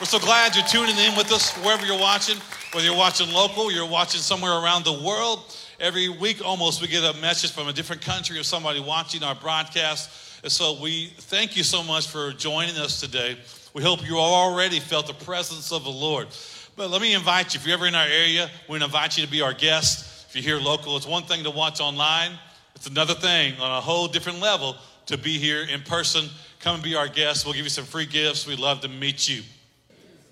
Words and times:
We're 0.00 0.06
so 0.06 0.20
glad 0.20 0.54
you're 0.54 0.64
tuning 0.64 0.96
in 0.96 1.16
with 1.16 1.32
us 1.32 1.52
wherever 1.56 1.84
you're 1.84 1.98
watching, 1.98 2.36
whether 2.72 2.86
you're 2.86 2.96
watching 2.96 3.32
local, 3.32 3.72
you're 3.72 3.84
watching 3.84 4.20
somewhere 4.20 4.52
around 4.52 4.84
the 4.84 4.92
world. 4.92 5.52
Every 5.80 6.08
week 6.08 6.40
almost 6.40 6.80
we 6.80 6.86
get 6.86 7.02
a 7.02 7.20
message 7.20 7.50
from 7.50 7.66
a 7.66 7.72
different 7.72 8.00
country 8.02 8.38
or 8.38 8.44
somebody 8.44 8.78
watching 8.78 9.24
our 9.24 9.34
broadcast. 9.34 10.44
And 10.44 10.52
so 10.52 10.80
we 10.80 11.08
thank 11.16 11.56
you 11.56 11.64
so 11.64 11.82
much 11.82 12.06
for 12.06 12.30
joining 12.30 12.76
us 12.76 13.00
today. 13.00 13.38
We 13.74 13.82
hope 13.82 14.08
you 14.08 14.18
already 14.18 14.78
felt 14.78 15.08
the 15.08 15.14
presence 15.14 15.72
of 15.72 15.82
the 15.82 15.90
Lord. 15.90 16.28
But 16.76 16.90
let 16.90 17.02
me 17.02 17.12
invite 17.12 17.54
you, 17.54 17.58
if 17.58 17.66
you're 17.66 17.74
ever 17.74 17.88
in 17.88 17.96
our 17.96 18.06
area, 18.06 18.48
we 18.68 18.80
invite 18.80 19.18
you 19.18 19.24
to 19.24 19.30
be 19.30 19.42
our 19.42 19.52
guest. 19.52 20.28
If 20.28 20.36
you're 20.36 20.58
here 20.58 20.64
local, 20.64 20.96
it's 20.96 21.08
one 21.08 21.24
thing 21.24 21.42
to 21.42 21.50
watch 21.50 21.80
online, 21.80 22.38
it's 22.76 22.86
another 22.86 23.14
thing 23.14 23.54
on 23.60 23.76
a 23.76 23.80
whole 23.80 24.06
different 24.06 24.38
level 24.38 24.76
to 25.06 25.18
be 25.18 25.38
here 25.38 25.62
in 25.62 25.80
person. 25.80 26.28
Come 26.60 26.76
and 26.76 26.84
be 26.84 26.94
our 26.94 27.08
guest. 27.08 27.44
We'll 27.44 27.54
give 27.54 27.64
you 27.64 27.70
some 27.70 27.84
free 27.84 28.06
gifts. 28.06 28.46
We'd 28.46 28.60
love 28.60 28.80
to 28.82 28.88
meet 28.88 29.28
you. 29.28 29.42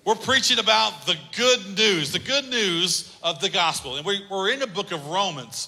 We're 0.07 0.15
preaching 0.15 0.57
about 0.57 1.05
the 1.05 1.17
good 1.35 1.75
news, 1.77 2.13
the 2.13 2.19
good 2.19 2.49
news 2.49 3.13
of 3.21 3.41
the 3.41 3.49
gospel. 3.49 3.97
And 3.97 4.05
we're 4.05 4.51
in 4.51 4.59
the 4.59 4.65
book 4.65 4.93
of 4.93 5.05
Romans. 5.07 5.67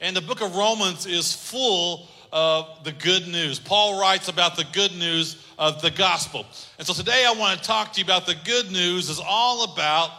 And 0.00 0.16
the 0.16 0.22
book 0.22 0.40
of 0.40 0.56
Romans 0.56 1.04
is 1.04 1.34
full 1.34 2.08
of 2.32 2.82
the 2.84 2.92
good 2.92 3.28
news. 3.28 3.58
Paul 3.58 4.00
writes 4.00 4.28
about 4.28 4.56
the 4.56 4.64
good 4.72 4.92
news 4.92 5.36
of 5.58 5.82
the 5.82 5.90
gospel. 5.90 6.46
And 6.78 6.86
so 6.86 6.94
today 6.94 7.26
I 7.28 7.34
want 7.38 7.58
to 7.58 7.66
talk 7.66 7.92
to 7.92 8.00
you 8.00 8.04
about 8.04 8.24
the 8.24 8.36
good 8.46 8.72
news 8.72 9.10
is 9.10 9.20
all 9.22 9.70
about 9.70 10.10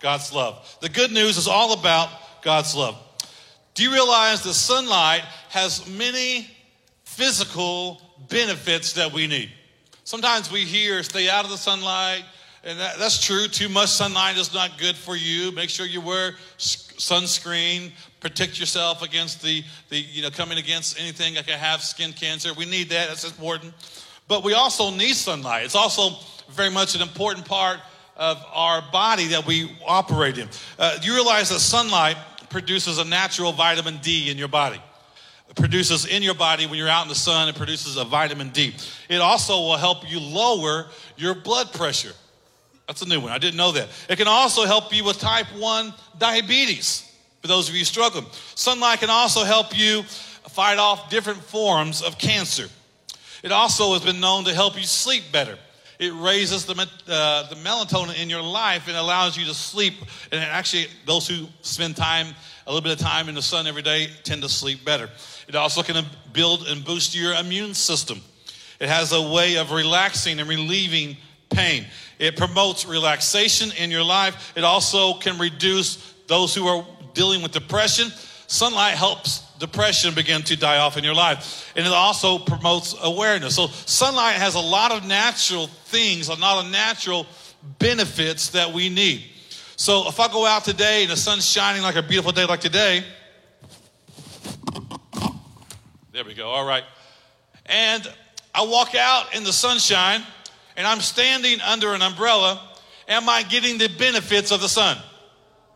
God's 0.00 0.32
love. 0.32 0.78
The 0.80 0.88
good 0.88 1.12
news 1.12 1.36
is 1.36 1.46
all 1.46 1.74
about 1.74 2.08
God's 2.40 2.74
love. 2.74 2.96
Do 3.74 3.82
you 3.82 3.92
realize 3.92 4.42
that 4.44 4.54
sunlight 4.54 5.24
has 5.50 5.86
many 5.86 6.48
physical 7.04 8.00
benefits 8.30 8.94
that 8.94 9.12
we 9.12 9.26
need? 9.26 9.50
Sometimes 10.04 10.50
we 10.50 10.64
hear 10.64 11.02
stay 11.02 11.28
out 11.28 11.44
of 11.44 11.50
the 11.50 11.58
sunlight, 11.58 12.24
and 12.62 12.78
that, 12.78 12.98
that's 12.98 13.24
true. 13.24 13.46
Too 13.46 13.68
much 13.68 13.88
sunlight 13.88 14.36
is 14.36 14.52
not 14.52 14.78
good 14.78 14.96
for 14.96 15.16
you. 15.16 15.50
Make 15.52 15.70
sure 15.70 15.86
you 15.86 16.00
wear 16.00 16.32
sunscreen. 16.58 17.92
Protect 18.20 18.60
yourself 18.60 19.02
against 19.02 19.42
the, 19.42 19.64
the 19.88 19.98
you 19.98 20.22
know, 20.22 20.30
coming 20.30 20.58
against 20.58 21.00
anything 21.00 21.36
like 21.36 21.50
I 21.50 21.56
have 21.56 21.82
skin 21.82 22.12
cancer. 22.12 22.52
We 22.52 22.66
need 22.66 22.90
that. 22.90 23.08
That's 23.08 23.24
important. 23.24 23.72
But 24.28 24.44
we 24.44 24.52
also 24.52 24.90
need 24.90 25.14
sunlight. 25.14 25.64
It's 25.64 25.74
also 25.74 26.16
very 26.50 26.70
much 26.70 26.94
an 26.94 27.00
important 27.00 27.46
part 27.46 27.80
of 28.16 28.44
our 28.52 28.82
body 28.92 29.28
that 29.28 29.46
we 29.46 29.74
operate 29.86 30.36
in. 30.36 30.48
Uh, 30.78 30.98
you 31.02 31.14
realize 31.14 31.48
that 31.48 31.60
sunlight 31.60 32.16
produces 32.50 32.98
a 32.98 33.04
natural 33.04 33.52
vitamin 33.52 33.98
D 34.02 34.30
in 34.30 34.36
your 34.36 34.48
body? 34.48 34.80
It 35.48 35.56
produces 35.56 36.06
in 36.06 36.22
your 36.22 36.34
body 36.34 36.66
when 36.66 36.76
you're 36.78 36.88
out 36.88 37.02
in 37.02 37.08
the 37.08 37.14
sun, 37.14 37.48
it 37.48 37.56
produces 37.56 37.96
a 37.96 38.04
vitamin 38.04 38.50
D. 38.50 38.74
It 39.08 39.20
also 39.20 39.54
will 39.54 39.78
help 39.78 40.08
you 40.08 40.20
lower 40.20 40.86
your 41.16 41.34
blood 41.34 41.72
pressure. 41.72 42.12
That's 42.90 43.02
a 43.02 43.08
new 43.08 43.20
one. 43.20 43.30
I 43.30 43.38
didn't 43.38 43.56
know 43.56 43.70
that. 43.70 43.88
It 44.08 44.16
can 44.16 44.26
also 44.26 44.64
help 44.64 44.92
you 44.92 45.04
with 45.04 45.20
type 45.20 45.46
1 45.56 45.94
diabetes, 46.18 47.08
for 47.40 47.46
those 47.46 47.68
of 47.68 47.76
you 47.76 47.84
struggling. 47.84 48.26
Sunlight 48.56 48.98
can 48.98 49.10
also 49.10 49.44
help 49.44 49.78
you 49.78 50.02
fight 50.48 50.76
off 50.76 51.08
different 51.08 51.38
forms 51.38 52.02
of 52.02 52.18
cancer. 52.18 52.66
It 53.44 53.52
also 53.52 53.92
has 53.92 54.02
been 54.02 54.18
known 54.18 54.42
to 54.46 54.52
help 54.52 54.76
you 54.76 54.82
sleep 54.82 55.22
better. 55.30 55.56
It 56.00 56.12
raises 56.14 56.66
the, 56.66 56.72
uh, 57.06 57.48
the 57.48 57.54
melatonin 57.54 58.20
in 58.20 58.28
your 58.28 58.42
life 58.42 58.88
and 58.88 58.96
allows 58.96 59.36
you 59.36 59.44
to 59.44 59.54
sleep. 59.54 59.94
And 60.32 60.40
actually, 60.40 60.88
those 61.06 61.28
who 61.28 61.46
spend 61.62 61.94
time, 61.94 62.34
a 62.66 62.72
little 62.72 62.82
bit 62.82 62.90
of 62.90 62.98
time 62.98 63.28
in 63.28 63.36
the 63.36 63.42
sun 63.42 63.68
every 63.68 63.82
day, 63.82 64.08
tend 64.24 64.42
to 64.42 64.48
sleep 64.48 64.84
better. 64.84 65.08
It 65.46 65.54
also 65.54 65.84
can 65.84 66.04
build 66.32 66.66
and 66.66 66.84
boost 66.84 67.14
your 67.14 67.34
immune 67.34 67.74
system. 67.74 68.20
It 68.80 68.88
has 68.88 69.12
a 69.12 69.22
way 69.22 69.58
of 69.58 69.70
relaxing 69.70 70.40
and 70.40 70.48
relieving 70.48 71.18
pain. 71.50 71.86
It 72.18 72.36
promotes 72.36 72.86
relaxation 72.86 73.72
in 73.78 73.90
your 73.90 74.04
life. 74.04 74.52
It 74.56 74.64
also 74.64 75.14
can 75.14 75.38
reduce 75.38 76.14
those 76.26 76.54
who 76.54 76.66
are 76.66 76.86
dealing 77.14 77.42
with 77.42 77.52
depression. 77.52 78.10
Sunlight 78.46 78.94
helps 78.94 79.40
depression 79.58 80.14
begin 80.14 80.42
to 80.42 80.56
die 80.56 80.78
off 80.78 80.96
in 80.96 81.04
your 81.04 81.14
life. 81.14 81.72
And 81.76 81.86
it 81.86 81.92
also 81.92 82.38
promotes 82.38 82.94
awareness. 83.00 83.54
So, 83.54 83.68
sunlight 83.68 84.36
has 84.36 84.54
a 84.54 84.60
lot 84.60 84.92
of 84.92 85.06
natural 85.06 85.66
things, 85.66 86.28
a 86.28 86.34
lot 86.34 86.64
of 86.64 86.70
natural 86.70 87.26
benefits 87.78 88.50
that 88.50 88.72
we 88.72 88.88
need. 88.88 89.24
So, 89.76 90.08
if 90.08 90.18
I 90.18 90.28
go 90.32 90.46
out 90.46 90.64
today 90.64 91.02
and 91.02 91.10
the 91.10 91.16
sun's 91.16 91.46
shining 91.46 91.82
like 91.82 91.96
a 91.96 92.02
beautiful 92.02 92.32
day 92.32 92.44
like 92.44 92.60
today, 92.60 93.04
there 96.12 96.24
we 96.24 96.34
go, 96.34 96.48
all 96.48 96.66
right. 96.66 96.84
And 97.66 98.06
I 98.54 98.64
walk 98.64 98.94
out 98.94 99.34
in 99.34 99.44
the 99.44 99.52
sunshine 99.52 100.22
and 100.76 100.86
I'm 100.86 101.00
standing 101.00 101.60
under 101.60 101.94
an 101.94 102.02
umbrella, 102.02 102.60
am 103.08 103.28
I 103.28 103.42
getting 103.42 103.78
the 103.78 103.88
benefits 103.88 104.50
of 104.50 104.60
the 104.60 104.68
sun? 104.68 104.96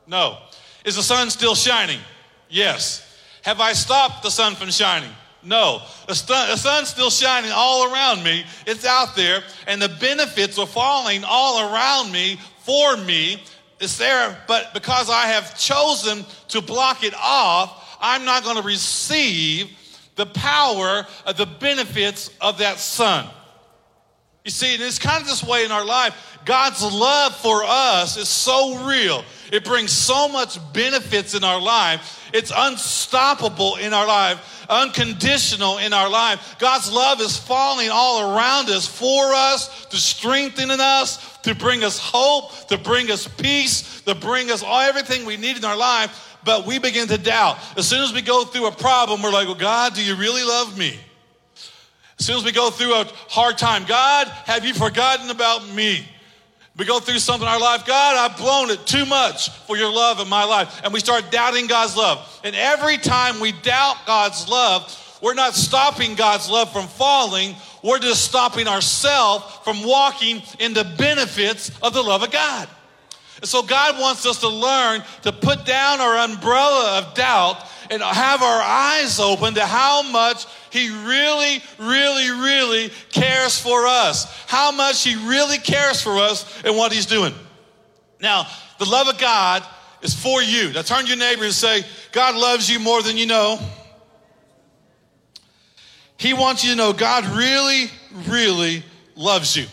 No. 0.06 0.38
Is 0.84 0.96
the 0.96 1.02
sun 1.02 1.30
still 1.30 1.54
shining? 1.54 2.00
Yes. 2.48 3.00
Have 3.42 3.60
I 3.60 3.72
stopped 3.72 4.22
the 4.22 4.30
sun 4.30 4.54
from 4.54 4.70
shining? 4.70 5.10
No. 5.42 5.82
The, 6.08 6.14
sun, 6.14 6.48
the 6.48 6.56
sun's 6.56 6.88
still 6.88 7.10
shining 7.10 7.50
all 7.52 7.92
around 7.92 8.22
me. 8.22 8.44
It's 8.66 8.84
out 8.84 9.14
there, 9.16 9.42
and 9.66 9.80
the 9.80 9.88
benefits 9.88 10.58
are 10.58 10.66
falling 10.66 11.24
all 11.24 11.72
around 11.72 12.12
me 12.12 12.38
for 12.60 12.96
me. 12.96 13.42
It's 13.80 13.98
there, 13.98 14.38
but 14.46 14.72
because 14.72 15.10
I 15.10 15.26
have 15.26 15.58
chosen 15.58 16.24
to 16.48 16.62
block 16.62 17.04
it 17.04 17.14
off, 17.14 17.98
I'm 18.00 18.24
not 18.24 18.44
going 18.44 18.56
to 18.56 18.62
receive 18.62 19.70
the 20.16 20.26
power 20.26 21.06
of 21.26 21.36
the 21.36 21.46
benefits 21.46 22.30
of 22.40 22.58
that 22.58 22.78
sun. 22.78 23.28
You 24.44 24.50
see, 24.50 24.74
it's 24.74 24.98
kind 24.98 25.22
of 25.22 25.26
this 25.26 25.42
way 25.42 25.64
in 25.64 25.72
our 25.72 25.86
life. 25.86 26.38
God's 26.44 26.82
love 26.82 27.34
for 27.34 27.64
us 27.64 28.18
is 28.18 28.28
so 28.28 28.86
real. 28.86 29.24
It 29.50 29.64
brings 29.64 29.90
so 29.90 30.28
much 30.28 30.58
benefits 30.74 31.34
in 31.34 31.42
our 31.42 31.58
life. 31.58 32.28
It's 32.34 32.52
unstoppable 32.54 33.76
in 33.76 33.94
our 33.94 34.06
life, 34.06 34.66
unconditional 34.68 35.78
in 35.78 35.94
our 35.94 36.10
life. 36.10 36.56
God's 36.58 36.92
love 36.92 37.22
is 37.22 37.38
falling 37.38 37.88
all 37.90 38.36
around 38.36 38.68
us 38.68 38.86
for 38.86 39.32
us, 39.32 39.86
to 39.86 39.96
strengthen 39.96 40.70
us, 40.70 41.38
to 41.38 41.54
bring 41.54 41.82
us 41.82 41.98
hope, 41.98 42.68
to 42.68 42.76
bring 42.76 43.10
us 43.10 43.26
peace, 43.26 44.02
to 44.02 44.14
bring 44.14 44.50
us 44.50 44.62
all 44.62 44.80
everything 44.80 45.24
we 45.24 45.38
need 45.38 45.56
in 45.56 45.64
our 45.64 45.76
life. 45.76 46.36
But 46.44 46.66
we 46.66 46.78
begin 46.78 47.08
to 47.08 47.16
doubt. 47.16 47.56
As 47.78 47.88
soon 47.88 48.02
as 48.02 48.12
we 48.12 48.20
go 48.20 48.44
through 48.44 48.66
a 48.66 48.72
problem, 48.72 49.22
we're 49.22 49.32
like, 49.32 49.46
well, 49.46 49.54
God, 49.54 49.94
do 49.94 50.04
you 50.04 50.16
really 50.16 50.42
love 50.42 50.76
me? 50.76 50.98
As 52.18 52.26
soon 52.26 52.36
as 52.36 52.44
we 52.44 52.52
go 52.52 52.70
through 52.70 52.94
a 52.94 53.04
hard 53.28 53.58
time, 53.58 53.84
God, 53.84 54.28
have 54.28 54.64
you 54.64 54.74
forgotten 54.74 55.30
about 55.30 55.68
me? 55.70 56.06
We 56.76 56.84
go 56.84 56.98
through 56.98 57.20
something 57.20 57.46
in 57.46 57.52
our 57.52 57.60
life, 57.60 57.86
God, 57.86 58.16
I've 58.16 58.36
blown 58.36 58.70
it 58.70 58.84
too 58.84 59.06
much 59.06 59.50
for 59.66 59.76
your 59.76 59.92
love 59.92 60.18
in 60.18 60.28
my 60.28 60.44
life. 60.44 60.80
And 60.82 60.92
we 60.92 60.98
start 60.98 61.30
doubting 61.30 61.68
God's 61.68 61.96
love. 61.96 62.40
And 62.42 62.56
every 62.56 62.98
time 62.98 63.38
we 63.38 63.52
doubt 63.52 63.96
God's 64.06 64.48
love, 64.48 65.18
we're 65.22 65.34
not 65.34 65.54
stopping 65.54 66.16
God's 66.16 66.50
love 66.50 66.72
from 66.72 66.88
falling, 66.88 67.54
we're 67.82 68.00
just 68.00 68.24
stopping 68.24 68.66
ourselves 68.66 69.44
from 69.62 69.84
walking 69.84 70.42
in 70.58 70.74
the 70.74 70.84
benefits 70.84 71.70
of 71.80 71.94
the 71.94 72.02
love 72.02 72.22
of 72.22 72.32
God. 72.32 72.68
And 73.40 73.48
so 73.48 73.62
God 73.62 74.00
wants 74.00 74.26
us 74.26 74.40
to 74.40 74.48
learn 74.48 75.02
to 75.22 75.32
put 75.32 75.64
down 75.64 76.00
our 76.00 76.18
umbrella 76.18 76.98
of 76.98 77.14
doubt 77.14 77.56
and 77.90 78.02
have 78.02 78.42
our 78.42 78.62
eyes 78.62 79.18
open 79.20 79.54
to 79.54 79.66
how 79.66 80.02
much 80.02 80.46
He 80.70 80.88
really, 80.90 81.62
really, 81.78 82.30
really 82.30 82.90
cares 83.10 83.58
for 83.58 83.86
us. 83.86 84.32
How 84.46 84.72
much 84.72 85.04
He 85.04 85.16
really 85.16 85.58
cares 85.58 86.00
for 86.00 86.18
us 86.18 86.62
and 86.64 86.76
what 86.76 86.92
He's 86.92 87.06
doing. 87.06 87.34
Now, 88.20 88.46
the 88.78 88.86
love 88.86 89.08
of 89.08 89.18
God 89.18 89.64
is 90.02 90.14
for 90.14 90.42
you. 90.42 90.72
Now 90.72 90.82
turn 90.82 91.02
to 91.02 91.08
your 91.08 91.16
neighbor 91.16 91.44
and 91.44 91.52
say, 91.52 91.84
God 92.12 92.36
loves 92.36 92.70
you 92.70 92.78
more 92.78 93.02
than 93.02 93.16
you 93.16 93.26
know. 93.26 93.58
He 96.16 96.32
wants 96.32 96.64
you 96.64 96.70
to 96.70 96.76
know 96.76 96.92
God 96.92 97.26
really, 97.26 97.90
really 98.28 98.84
loves 99.16 99.56
you. 99.56 99.66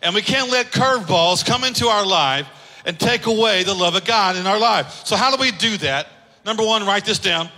And 0.00 0.14
we 0.14 0.22
can't 0.22 0.50
let 0.50 0.66
curveballs 0.66 1.44
come 1.44 1.64
into 1.64 1.88
our 1.88 2.06
life 2.06 2.46
and 2.88 2.98
take 2.98 3.26
away 3.26 3.64
the 3.64 3.74
love 3.74 3.94
of 3.94 4.06
God 4.06 4.36
in 4.36 4.46
our 4.46 4.58
life. 4.58 5.02
So, 5.04 5.14
how 5.14 5.30
do 5.30 5.38
we 5.38 5.52
do 5.52 5.76
that? 5.76 6.08
Number 6.46 6.64
one, 6.64 6.86
write 6.86 7.04
this 7.04 7.18
down. 7.18 7.50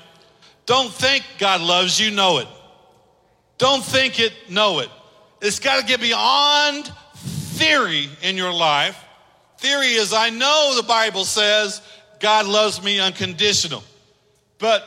Don't 0.67 0.93
think 0.93 1.25
God 1.39 1.61
loves 1.61 2.01
you, 2.01 2.11
know 2.11 2.39
it. 2.39 2.49
Don't 3.57 3.85
think 3.85 4.19
it, 4.19 4.33
know 4.51 4.81
it. 4.81 4.91
It's 5.41 5.61
got 5.61 5.81
to 5.81 5.87
get 5.87 6.01
beyond 6.01 6.93
theory 7.15 8.09
in 8.23 8.37
your 8.37 8.53
life. 8.53 8.99
Theory 9.59 9.93
is 9.93 10.13
I 10.13 10.31
know 10.31 10.75
the 10.77 10.83
Bible 10.83 11.25
says 11.25 11.81
God 12.19 12.47
loves 12.47 12.83
me 12.83 12.99
unconditional. 12.99 13.85
But 14.59 14.83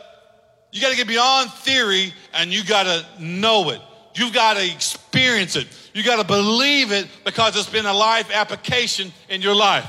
you 0.74 0.82
got 0.82 0.92
to 0.92 0.98
get 0.98 1.08
beyond 1.08 1.52
theory 1.52 2.14
and 2.34 2.52
you 2.52 2.66
got 2.66 2.84
to 2.84 3.06
know 3.24 3.70
it. 3.70 3.80
You've 4.16 4.34
got 4.34 4.58
to 4.58 4.66
experience 4.66 5.56
it. 5.56 5.68
You 5.94 6.04
got 6.04 6.18
to 6.18 6.28
believe 6.28 6.92
it 6.92 7.08
because 7.24 7.56
it's 7.56 7.70
been 7.70 7.86
a 7.86 7.94
life 7.94 8.30
application 8.30 9.14
in 9.30 9.42
your 9.42 9.56
life. 9.56 9.88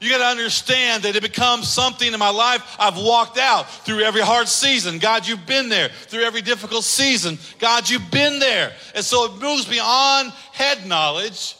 You 0.00 0.10
got 0.10 0.18
to 0.18 0.24
understand 0.26 1.04
that 1.04 1.16
it 1.16 1.22
becomes 1.22 1.68
something 1.68 2.12
in 2.12 2.18
my 2.18 2.28
life 2.28 2.76
I've 2.78 2.98
walked 2.98 3.38
out 3.38 3.70
through 3.70 4.00
every 4.00 4.20
hard 4.20 4.46
season. 4.46 4.98
God, 4.98 5.26
you've 5.26 5.46
been 5.46 5.70
there 5.70 5.88
through 5.88 6.22
every 6.22 6.42
difficult 6.42 6.84
season. 6.84 7.38
God, 7.58 7.88
you've 7.88 8.10
been 8.10 8.38
there. 8.38 8.72
And 8.94 9.04
so 9.04 9.24
it 9.24 9.40
moves 9.40 9.64
beyond 9.64 10.32
head 10.52 10.86
knowledge 10.86 11.56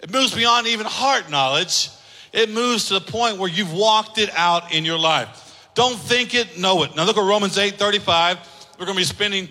It 0.00 0.12
moves 0.12 0.32
beyond 0.34 0.68
even 0.68 0.86
heart 0.86 1.30
knowledge. 1.30 1.90
It 2.32 2.50
moves 2.50 2.88
to 2.88 2.94
the 2.94 3.00
point 3.00 3.38
where 3.38 3.50
you've 3.50 3.72
walked 3.72 4.18
it 4.18 4.30
out 4.36 4.72
in 4.72 4.84
your 4.84 4.98
life. 4.98 5.68
Don't 5.74 5.98
think 5.98 6.34
it, 6.34 6.58
know 6.58 6.82
it. 6.84 6.94
Now 6.94 7.04
look 7.04 7.16
at 7.16 7.24
Romans 7.26 7.58
8 7.58 7.76
35. 7.76 8.38
We're 8.78 8.84
going 8.84 8.96
to 8.96 9.00
be 9.00 9.04
spending 9.04 9.48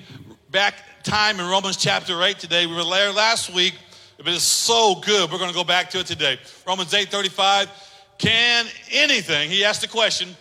back 0.51 0.75
time 1.03 1.39
in 1.39 1.47
Romans 1.47 1.77
chapter 1.77 2.21
8 2.23 2.39
today. 2.39 2.65
We 2.65 2.75
were 2.75 2.83
there 2.83 3.11
last 3.11 3.53
week, 3.53 3.75
but 4.17 4.27
it's 4.27 4.43
so 4.43 4.95
good. 5.03 5.31
We're 5.31 5.39
going 5.39 5.49
to 5.49 5.55
go 5.55 5.63
back 5.63 5.89
to 5.91 5.99
it 5.99 6.07
today. 6.07 6.39
Romans 6.65 6.93
8 6.93 7.09
35. 7.09 7.69
Can 8.17 8.65
anything, 8.91 9.49
he 9.49 9.63
asked 9.65 9.81
the 9.81 9.87
question, 9.87 10.35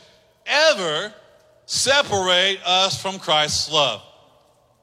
ever 0.47 1.13
separate 1.67 2.59
us 2.65 3.01
from 3.01 3.19
Christ's 3.19 3.71
love? 3.71 4.03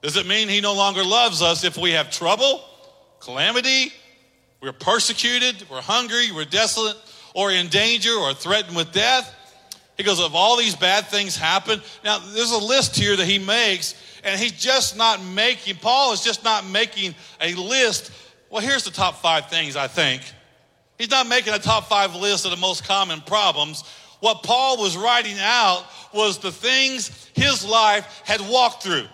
Does 0.01 0.17
it 0.17 0.25
mean 0.25 0.49
he 0.49 0.61
no 0.61 0.73
longer 0.73 1.03
loves 1.03 1.41
us 1.41 1.63
if 1.63 1.77
we 1.77 1.91
have 1.91 2.09
trouble, 2.11 2.63
calamity, 3.19 3.93
we're 4.61 4.73
persecuted, 4.73 5.69
we're 5.69 5.81
hungry, 5.81 6.31
we're 6.33 6.45
desolate, 6.45 6.97
or 7.33 7.51
in 7.51 7.67
danger, 7.67 8.11
or 8.11 8.33
threatened 8.33 8.75
with 8.75 8.91
death? 8.91 9.33
He 9.97 10.03
goes, 10.03 10.19
if 10.19 10.33
all 10.33 10.57
these 10.57 10.75
bad 10.75 11.05
things 11.05 11.35
happen, 11.35 11.81
now 12.03 12.17
there's 12.17 12.51
a 12.51 12.57
list 12.57 12.95
here 12.95 13.15
that 13.15 13.25
he 13.25 13.37
makes, 13.37 13.94
and 14.23 14.39
he's 14.39 14.53
just 14.53 14.97
not 14.97 15.23
making, 15.23 15.75
Paul 15.75 16.13
is 16.13 16.21
just 16.21 16.44
not 16.44 16.65
making 16.65 17.13
a 17.39 17.53
list. 17.53 18.11
Well, 18.49 18.61
here's 18.61 18.83
the 18.83 18.91
top 18.91 19.21
five 19.21 19.49
things 19.49 19.75
I 19.75 19.87
think. 19.87 20.23
He's 21.01 21.09
not 21.09 21.25
making 21.25 21.56
a 21.56 21.57
top 21.57 21.89
five 21.89 22.13
list 22.13 22.45
of 22.45 22.51
the 22.51 22.57
most 22.57 22.83
common 22.83 23.21
problems. 23.21 23.83
What 24.19 24.44
Paul 24.44 24.77
was 24.77 24.95
writing 24.95 25.36
out 25.39 25.83
was 26.13 26.38
the 26.38 26.51
things 26.51 27.27
his 27.33 27.65
life 27.65 28.21
had 28.24 28.39
walked 28.39 28.83
through. 28.83 29.07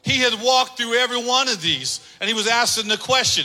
He 0.00 0.16
had 0.16 0.32
walked 0.40 0.78
through 0.78 0.94
every 0.94 1.22
one 1.22 1.48
of 1.48 1.60
these, 1.60 2.00
and 2.22 2.28
he 2.28 2.32
was 2.32 2.46
asking 2.46 2.88
the 2.88 2.96
question 2.96 3.44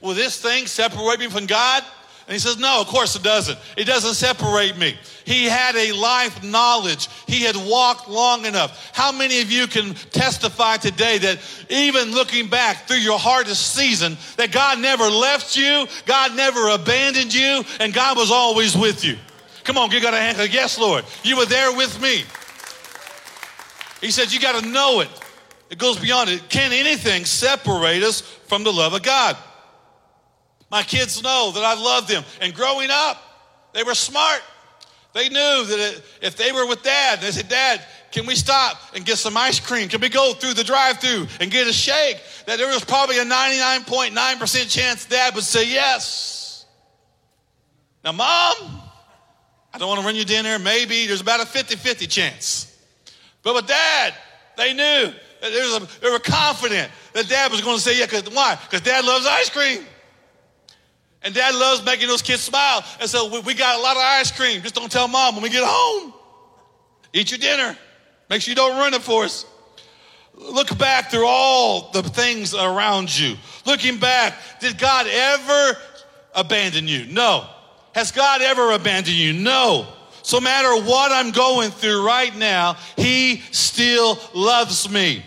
Will 0.00 0.14
this 0.14 0.40
thing 0.40 0.66
separate 0.66 1.20
me 1.20 1.28
from 1.28 1.44
God? 1.44 1.84
And 2.26 2.34
he 2.34 2.38
says, 2.38 2.58
No, 2.58 2.80
of 2.80 2.86
course 2.86 3.16
it 3.16 3.22
doesn't. 3.22 3.58
It 3.76 3.84
doesn't 3.84 4.14
separate 4.14 4.76
me. 4.78 4.96
He 5.24 5.44
had 5.44 5.76
a 5.76 5.92
life 5.92 6.42
knowledge. 6.42 7.08
He 7.26 7.42
had 7.42 7.56
walked 7.56 8.08
long 8.08 8.44
enough. 8.44 8.90
How 8.94 9.12
many 9.12 9.40
of 9.40 9.50
you 9.50 9.66
can 9.66 9.94
testify 9.94 10.76
today 10.76 11.18
that 11.18 11.38
even 11.68 12.12
looking 12.12 12.48
back 12.48 12.86
through 12.86 12.98
your 12.98 13.18
hardest 13.18 13.74
season, 13.74 14.16
that 14.36 14.52
God 14.52 14.78
never 14.78 15.04
left 15.04 15.56
you, 15.56 15.86
God 16.06 16.36
never 16.36 16.68
abandoned 16.70 17.34
you, 17.34 17.64
and 17.80 17.92
God 17.92 18.16
was 18.16 18.30
always 18.30 18.76
with 18.76 19.04
you? 19.04 19.16
Come 19.64 19.78
on, 19.78 19.90
give 19.90 20.02
God 20.02 20.14
a 20.14 20.18
hand. 20.18 20.52
Yes, 20.52 20.78
Lord, 20.78 21.04
you 21.22 21.36
were 21.36 21.46
there 21.46 21.76
with 21.76 22.00
me. 22.00 22.24
He 24.00 24.10
said, 24.10 24.32
You 24.32 24.40
got 24.40 24.62
to 24.62 24.68
know 24.68 25.00
it. 25.00 25.08
It 25.70 25.78
goes 25.78 25.98
beyond 25.98 26.28
it. 26.28 26.48
Can 26.50 26.72
anything 26.72 27.24
separate 27.24 28.02
us 28.02 28.20
from 28.20 28.64
the 28.64 28.72
love 28.72 28.92
of 28.92 29.02
God? 29.02 29.36
My 30.72 30.82
kids 30.82 31.22
know 31.22 31.52
that 31.54 31.62
I 31.62 31.74
love 31.74 32.08
them. 32.08 32.24
And 32.40 32.54
growing 32.54 32.88
up, 32.90 33.22
they 33.74 33.82
were 33.82 33.94
smart. 33.94 34.40
They 35.12 35.28
knew 35.28 35.66
that 35.66 36.02
if 36.22 36.36
they 36.36 36.50
were 36.50 36.66
with 36.66 36.82
dad, 36.82 37.20
they 37.20 37.30
said, 37.30 37.50
Dad, 37.50 37.84
can 38.10 38.24
we 38.24 38.34
stop 38.34 38.78
and 38.94 39.04
get 39.04 39.18
some 39.18 39.36
ice 39.36 39.60
cream? 39.60 39.88
Can 39.88 40.00
we 40.00 40.08
go 40.08 40.32
through 40.32 40.54
the 40.54 40.64
drive 40.64 40.98
through 40.98 41.26
and 41.40 41.50
get 41.50 41.66
a 41.66 41.72
shake? 41.72 42.16
That 42.46 42.56
there 42.56 42.68
was 42.68 42.82
probably 42.86 43.18
a 43.18 43.24
99.9% 43.24 44.70
chance 44.70 45.04
dad 45.04 45.34
would 45.34 45.44
say 45.44 45.68
yes. 45.68 46.64
Now, 48.02 48.12
mom, 48.12 48.54
I 49.74 49.78
don't 49.78 49.88
want 49.88 50.00
to 50.00 50.06
run 50.06 50.16
you 50.16 50.24
dinner. 50.24 50.58
Maybe 50.58 51.06
there's 51.06 51.20
about 51.20 51.40
a 51.40 51.46
50 51.46 51.76
50 51.76 52.06
chance. 52.06 52.74
But 53.42 53.54
with 53.54 53.66
dad, 53.66 54.14
they 54.56 54.72
knew. 54.72 55.12
That 55.42 55.50
there 55.50 55.80
they 56.00 56.10
were 56.10 56.20
confident 56.20 56.90
that 57.14 57.28
dad 57.28 57.50
was 57.50 57.60
going 57.60 57.76
to 57.76 57.82
say 57.82 57.98
yeah. 57.98 58.06
Cause, 58.06 58.22
why? 58.30 58.56
Because 58.62 58.80
dad 58.80 59.04
loves 59.04 59.26
ice 59.26 59.50
cream. 59.50 59.84
And 61.24 61.34
dad 61.34 61.54
loves 61.54 61.84
making 61.84 62.08
those 62.08 62.22
kids 62.22 62.42
smile. 62.42 62.84
And 63.00 63.08
so 63.08 63.30
we, 63.30 63.40
we 63.40 63.54
got 63.54 63.78
a 63.78 63.82
lot 63.82 63.96
of 63.96 64.02
ice 64.02 64.32
cream. 64.32 64.62
Just 64.62 64.74
don't 64.74 64.90
tell 64.90 65.08
mom 65.08 65.34
when 65.34 65.42
we 65.42 65.50
get 65.50 65.62
home. 65.64 66.12
Eat 67.12 67.30
your 67.30 67.38
dinner. 67.38 67.76
Make 68.28 68.42
sure 68.42 68.52
you 68.52 68.56
don't 68.56 68.78
ruin 68.78 68.94
it 68.94 69.02
for 69.02 69.24
us. 69.24 69.46
Look 70.34 70.76
back 70.78 71.10
through 71.10 71.26
all 71.26 71.90
the 71.92 72.02
things 72.02 72.54
around 72.54 73.16
you. 73.16 73.36
Looking 73.66 73.98
back, 73.98 74.34
did 74.60 74.78
God 74.78 75.06
ever 75.06 75.78
abandon 76.34 76.88
you? 76.88 77.06
No. 77.06 77.46
Has 77.94 78.10
God 78.10 78.40
ever 78.40 78.72
abandoned 78.72 79.16
you? 79.16 79.32
No. 79.34 79.86
So, 80.22 80.40
matter 80.40 80.82
what 80.84 81.12
I'm 81.12 81.32
going 81.32 81.70
through 81.70 82.06
right 82.06 82.34
now, 82.34 82.76
He 82.96 83.42
still 83.50 84.18
loves 84.32 84.88
me. 84.88 85.24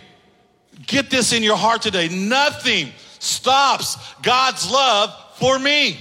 Get 0.87 1.09
this 1.09 1.33
in 1.33 1.43
your 1.43 1.57
heart 1.57 1.81
today. 1.81 2.07
Nothing 2.09 2.91
stops 3.19 3.97
God's 4.21 4.69
love 4.71 5.13
for 5.35 5.57
me. 5.59 5.97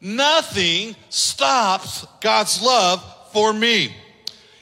Nothing 0.00 0.94
stops 1.08 2.06
God's 2.20 2.62
love 2.62 3.02
for 3.32 3.52
me. 3.52 3.94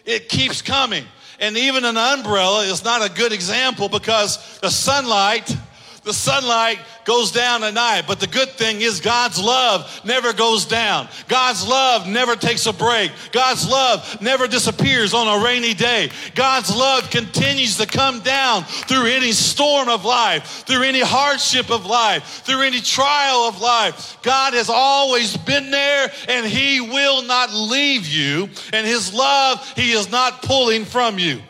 It 0.04 0.28
keeps 0.28 0.62
coming. 0.62 1.04
And 1.40 1.56
even 1.56 1.84
an 1.84 1.96
umbrella 1.96 2.64
is 2.64 2.84
not 2.84 3.04
a 3.04 3.12
good 3.12 3.32
example 3.32 3.88
because 3.88 4.60
the 4.60 4.70
sunlight 4.70 5.56
the 6.04 6.12
sunlight 6.12 6.78
goes 7.04 7.30
down 7.30 7.62
at 7.62 7.74
night, 7.74 8.04
but 8.08 8.18
the 8.18 8.26
good 8.26 8.48
thing 8.50 8.80
is 8.80 9.00
God's 9.00 9.40
love 9.40 10.00
never 10.04 10.32
goes 10.32 10.64
down. 10.64 11.08
God's 11.28 11.66
love 11.66 12.08
never 12.08 12.34
takes 12.34 12.66
a 12.66 12.72
break. 12.72 13.12
God's 13.30 13.68
love 13.68 14.20
never 14.20 14.48
disappears 14.48 15.14
on 15.14 15.28
a 15.28 15.44
rainy 15.44 15.74
day. 15.74 16.10
God's 16.34 16.74
love 16.74 17.08
continues 17.10 17.76
to 17.78 17.86
come 17.86 18.20
down 18.20 18.64
through 18.64 19.06
any 19.06 19.30
storm 19.30 19.88
of 19.88 20.04
life, 20.04 20.64
through 20.66 20.82
any 20.82 21.00
hardship 21.00 21.70
of 21.70 21.86
life, 21.86 22.24
through 22.44 22.62
any 22.62 22.80
trial 22.80 23.48
of 23.48 23.60
life. 23.60 24.18
God 24.22 24.54
has 24.54 24.68
always 24.68 25.36
been 25.36 25.70
there 25.70 26.10
and 26.28 26.44
He 26.44 26.80
will 26.80 27.22
not 27.22 27.52
leave 27.52 28.06
you. 28.08 28.48
And 28.72 28.86
His 28.86 29.14
love, 29.14 29.72
He 29.76 29.92
is 29.92 30.10
not 30.10 30.42
pulling 30.42 30.84
from 30.84 31.18
you. 31.18 31.42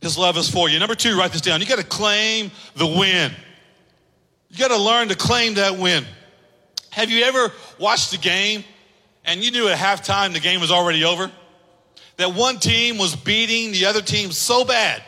His 0.00 0.16
love 0.16 0.36
is 0.36 0.48
for 0.48 0.68
you. 0.68 0.78
Number 0.78 0.94
two, 0.94 1.18
write 1.18 1.32
this 1.32 1.40
down. 1.40 1.60
You 1.60 1.66
got 1.66 1.78
to 1.78 1.84
claim 1.84 2.50
the 2.74 2.86
win. 2.86 3.32
You 4.48 4.58
got 4.58 4.68
to 4.68 4.78
learn 4.78 5.08
to 5.08 5.16
claim 5.16 5.54
that 5.54 5.78
win. 5.78 6.04
Have 6.90 7.10
you 7.10 7.24
ever 7.24 7.52
watched 7.78 8.12
a 8.14 8.18
game 8.18 8.64
and 9.24 9.44
you 9.44 9.50
knew 9.50 9.68
at 9.68 9.78
halftime 9.78 10.32
the 10.32 10.40
game 10.40 10.60
was 10.60 10.70
already 10.70 11.04
over? 11.04 11.30
That 12.16 12.34
one 12.34 12.58
team 12.58 12.98
was 12.98 13.14
beating 13.14 13.72
the 13.72 13.86
other 13.86 14.02
team 14.02 14.32
so 14.32 14.64
bad 14.64 15.02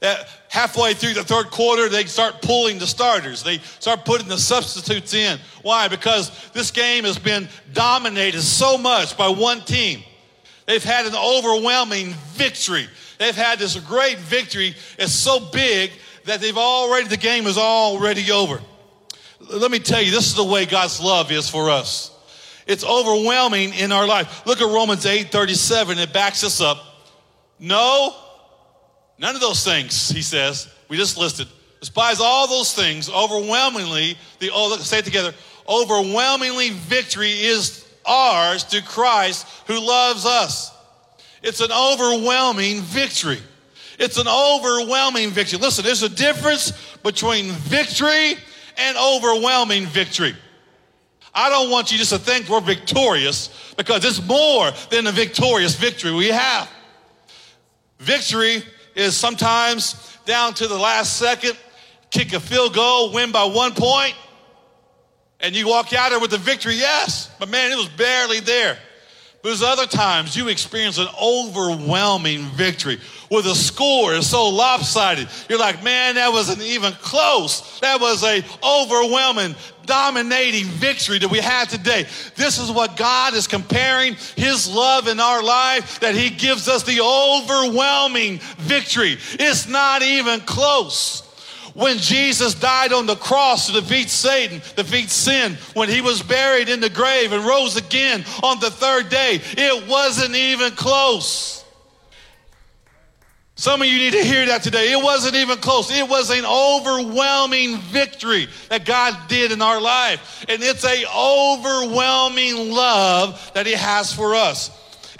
that 0.00 0.28
halfway 0.48 0.94
through 0.94 1.14
the 1.14 1.24
third 1.24 1.50
quarter, 1.50 1.88
they 1.88 2.04
start 2.04 2.42
pulling 2.42 2.78
the 2.78 2.86
starters. 2.86 3.42
They 3.42 3.58
start 3.58 4.04
putting 4.04 4.28
the 4.28 4.38
substitutes 4.38 5.14
in. 5.14 5.38
Why? 5.62 5.88
Because 5.88 6.30
this 6.52 6.70
game 6.70 7.04
has 7.04 7.18
been 7.18 7.48
dominated 7.72 8.42
so 8.42 8.76
much 8.76 9.16
by 9.16 9.28
one 9.28 9.62
team. 9.62 10.02
They've 10.66 10.84
had 10.84 11.06
an 11.06 11.14
overwhelming 11.14 12.08
victory. 12.34 12.88
They've 13.18 13.34
had 13.34 13.58
this 13.58 13.78
great 13.80 14.18
victory. 14.18 14.74
It's 14.98 15.12
so 15.12 15.40
big 15.40 15.90
that 16.24 16.40
they've 16.40 16.56
already, 16.56 17.08
the 17.08 17.16
game 17.16 17.46
is 17.46 17.58
already 17.58 18.30
over. 18.30 18.60
Let 19.40 19.70
me 19.70 19.78
tell 19.78 20.02
you, 20.02 20.10
this 20.10 20.26
is 20.26 20.34
the 20.34 20.44
way 20.44 20.66
God's 20.66 21.00
love 21.00 21.30
is 21.30 21.48
for 21.48 21.70
us. 21.70 22.12
It's 22.66 22.84
overwhelming 22.84 23.74
in 23.74 23.92
our 23.92 24.06
life. 24.06 24.44
Look 24.44 24.60
at 24.60 24.66
Romans 24.66 25.06
8 25.06 25.30
37. 25.30 25.98
It 25.98 26.12
backs 26.12 26.42
us 26.42 26.60
up. 26.60 26.82
No, 27.58 28.14
none 29.18 29.34
of 29.34 29.40
those 29.40 29.64
things, 29.64 30.10
he 30.10 30.20
says, 30.20 30.68
we 30.88 30.96
just 30.96 31.16
listed. 31.16 31.48
Despise 31.80 32.20
all 32.20 32.48
those 32.48 32.74
things, 32.74 33.08
overwhelmingly, 33.08 34.16
the 34.40 34.50
oh, 34.50 34.68
let's 34.68 34.86
say 34.86 34.98
it 34.98 35.04
together. 35.04 35.32
Overwhelmingly, 35.68 36.70
victory 36.70 37.30
is 37.30 37.86
ours 38.04 38.64
through 38.64 38.82
Christ 38.82 39.46
who 39.66 39.80
loves 39.80 40.26
us. 40.26 40.72
It's 41.46 41.60
an 41.60 41.70
overwhelming 41.70 42.80
victory. 42.80 43.38
It's 44.00 44.18
an 44.18 44.26
overwhelming 44.26 45.30
victory. 45.30 45.60
Listen, 45.60 45.84
there's 45.84 46.02
a 46.02 46.08
difference 46.08 46.72
between 47.04 47.52
victory 47.52 48.34
and 48.76 48.98
overwhelming 48.98 49.86
victory. 49.86 50.34
I 51.32 51.48
don't 51.48 51.70
want 51.70 51.92
you 51.92 51.98
just 51.98 52.10
to 52.10 52.18
think 52.18 52.48
we're 52.48 52.60
victorious 52.60 53.74
because 53.76 54.04
it's 54.04 54.26
more 54.26 54.72
than 54.90 55.06
a 55.06 55.12
victorious 55.12 55.76
victory 55.76 56.12
we 56.12 56.28
have. 56.28 56.68
Victory 58.00 58.64
is 58.96 59.16
sometimes 59.16 60.18
down 60.24 60.52
to 60.54 60.66
the 60.66 60.76
last 60.76 61.16
second, 61.16 61.56
kick 62.10 62.32
a 62.32 62.40
field 62.40 62.74
goal, 62.74 63.12
win 63.12 63.30
by 63.30 63.44
one 63.44 63.72
point, 63.72 64.16
and 65.38 65.54
you 65.54 65.68
walk 65.68 65.92
out 65.92 66.10
there 66.10 66.18
with 66.18 66.30
the 66.30 66.38
victory, 66.38 66.74
yes, 66.74 67.30
but 67.38 67.48
man, 67.48 67.70
it 67.70 67.76
was 67.76 67.88
barely 67.90 68.40
there. 68.40 68.78
There's 69.46 69.62
other 69.62 69.86
times 69.86 70.36
you 70.36 70.48
experience 70.48 70.98
an 70.98 71.06
overwhelming 71.22 72.40
victory 72.46 72.98
where 73.28 73.42
the 73.42 73.54
score 73.54 74.12
is 74.14 74.28
so 74.28 74.48
lopsided. 74.48 75.28
You're 75.48 75.60
like, 75.60 75.84
man, 75.84 76.16
that 76.16 76.32
wasn't 76.32 76.62
even 76.62 76.92
close. 76.94 77.78
That 77.78 78.00
was 78.00 78.24
a 78.24 78.42
overwhelming, 78.64 79.54
dominating 79.84 80.64
victory 80.64 81.20
that 81.20 81.30
we 81.30 81.38
had 81.38 81.68
today. 81.68 82.06
This 82.34 82.58
is 82.58 82.72
what 82.72 82.96
God 82.96 83.34
is 83.34 83.46
comparing 83.46 84.16
His 84.34 84.68
love 84.68 85.06
in 85.06 85.20
our 85.20 85.44
life, 85.44 86.00
that 86.00 86.16
He 86.16 86.28
gives 86.28 86.66
us 86.66 86.82
the 86.82 87.00
overwhelming 87.00 88.40
victory. 88.58 89.16
It's 89.34 89.68
not 89.68 90.02
even 90.02 90.40
close. 90.40 91.22
When 91.76 91.98
Jesus 91.98 92.54
died 92.54 92.94
on 92.94 93.04
the 93.04 93.16
cross 93.16 93.66
to 93.66 93.74
defeat 93.74 94.08
Satan, 94.08 94.62
defeat 94.76 95.10
sin, 95.10 95.58
when 95.74 95.90
he 95.90 96.00
was 96.00 96.22
buried 96.22 96.70
in 96.70 96.80
the 96.80 96.88
grave 96.88 97.32
and 97.32 97.44
rose 97.44 97.76
again 97.76 98.24
on 98.42 98.58
the 98.60 98.70
third 98.70 99.10
day, 99.10 99.42
it 99.58 99.86
wasn't 99.86 100.34
even 100.34 100.72
close. 100.72 101.62
Some 103.56 103.82
of 103.82 103.88
you 103.88 103.98
need 103.98 104.14
to 104.14 104.24
hear 104.24 104.46
that 104.46 104.62
today. 104.62 104.90
It 104.90 105.04
wasn't 105.04 105.34
even 105.34 105.58
close. 105.58 105.90
It 105.90 106.08
was 106.08 106.30
an 106.30 106.46
overwhelming 106.46 107.76
victory 107.76 108.48
that 108.70 108.86
God 108.86 109.28
did 109.28 109.52
in 109.52 109.60
our 109.60 109.80
life. 109.80 110.46
And 110.48 110.62
it's 110.62 110.84
a 110.84 111.04
overwhelming 111.14 112.70
love 112.70 113.50
that 113.52 113.66
he 113.66 113.74
has 113.74 114.14
for 114.14 114.34
us. 114.34 114.70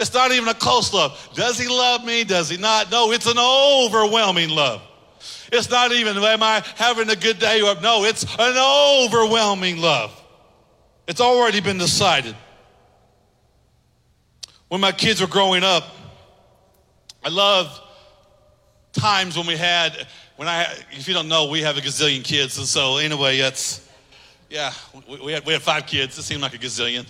It's 0.01 0.15
not 0.15 0.33
even 0.33 0.49
a 0.49 0.55
close 0.55 0.95
love. 0.95 1.29
Does 1.35 1.59
he 1.59 1.69
love 1.69 2.03
me? 2.03 2.25
Does 2.25 2.49
he 2.49 2.57
not? 2.57 2.91
No, 2.91 3.13
it's 3.13 3.27
an 3.27 3.39
overwhelming 3.39 4.49
love. 4.49 4.86
It's 5.57 5.71
not 5.71 5.93
even, 5.93 6.17
am 6.17 6.43
I 6.43 6.63
having 6.77 7.09
a 7.11 7.17
good 7.17 7.39
day? 7.39 7.63
Or, 7.63 7.75
no, 7.81 8.05
it's 8.05 8.25
an 8.39 8.57
overwhelming 8.57 9.79
love. 9.79 10.13
It's 11.09 11.21
already 11.21 11.61
been 11.61 11.79
decided. 11.79 12.37
When 14.69 14.81
my 14.81 14.93
kids 14.93 15.21
were 15.21 15.27
growing 15.27 15.63
up, 15.63 15.85
I 17.25 17.29
loved 17.29 17.81
times 18.93 19.37
when 19.37 19.47
we 19.47 19.57
had, 19.57 20.07
when 20.37 20.49
I, 20.49 20.67
if 20.93 21.07
you 21.09 21.15
don't 21.15 21.29
know, 21.29 21.49
we 21.49 21.63
have 21.63 21.77
a 21.77 21.81
gazillion 21.81 22.25
kids. 22.25 22.59
And 22.59 22.67
so, 22.67 22.99
anyway, 22.99 23.39
it's, 23.39 23.89
yeah, 24.51 24.73
we, 25.09 25.21
we, 25.21 25.33
had, 25.33 25.47
we 25.47 25.53
had 25.53 25.63
five 25.63 25.87
kids. 25.87 26.19
It 26.19 26.23
seemed 26.23 26.43
like 26.43 26.55
a 26.55 26.59
gazillion. 26.59 27.07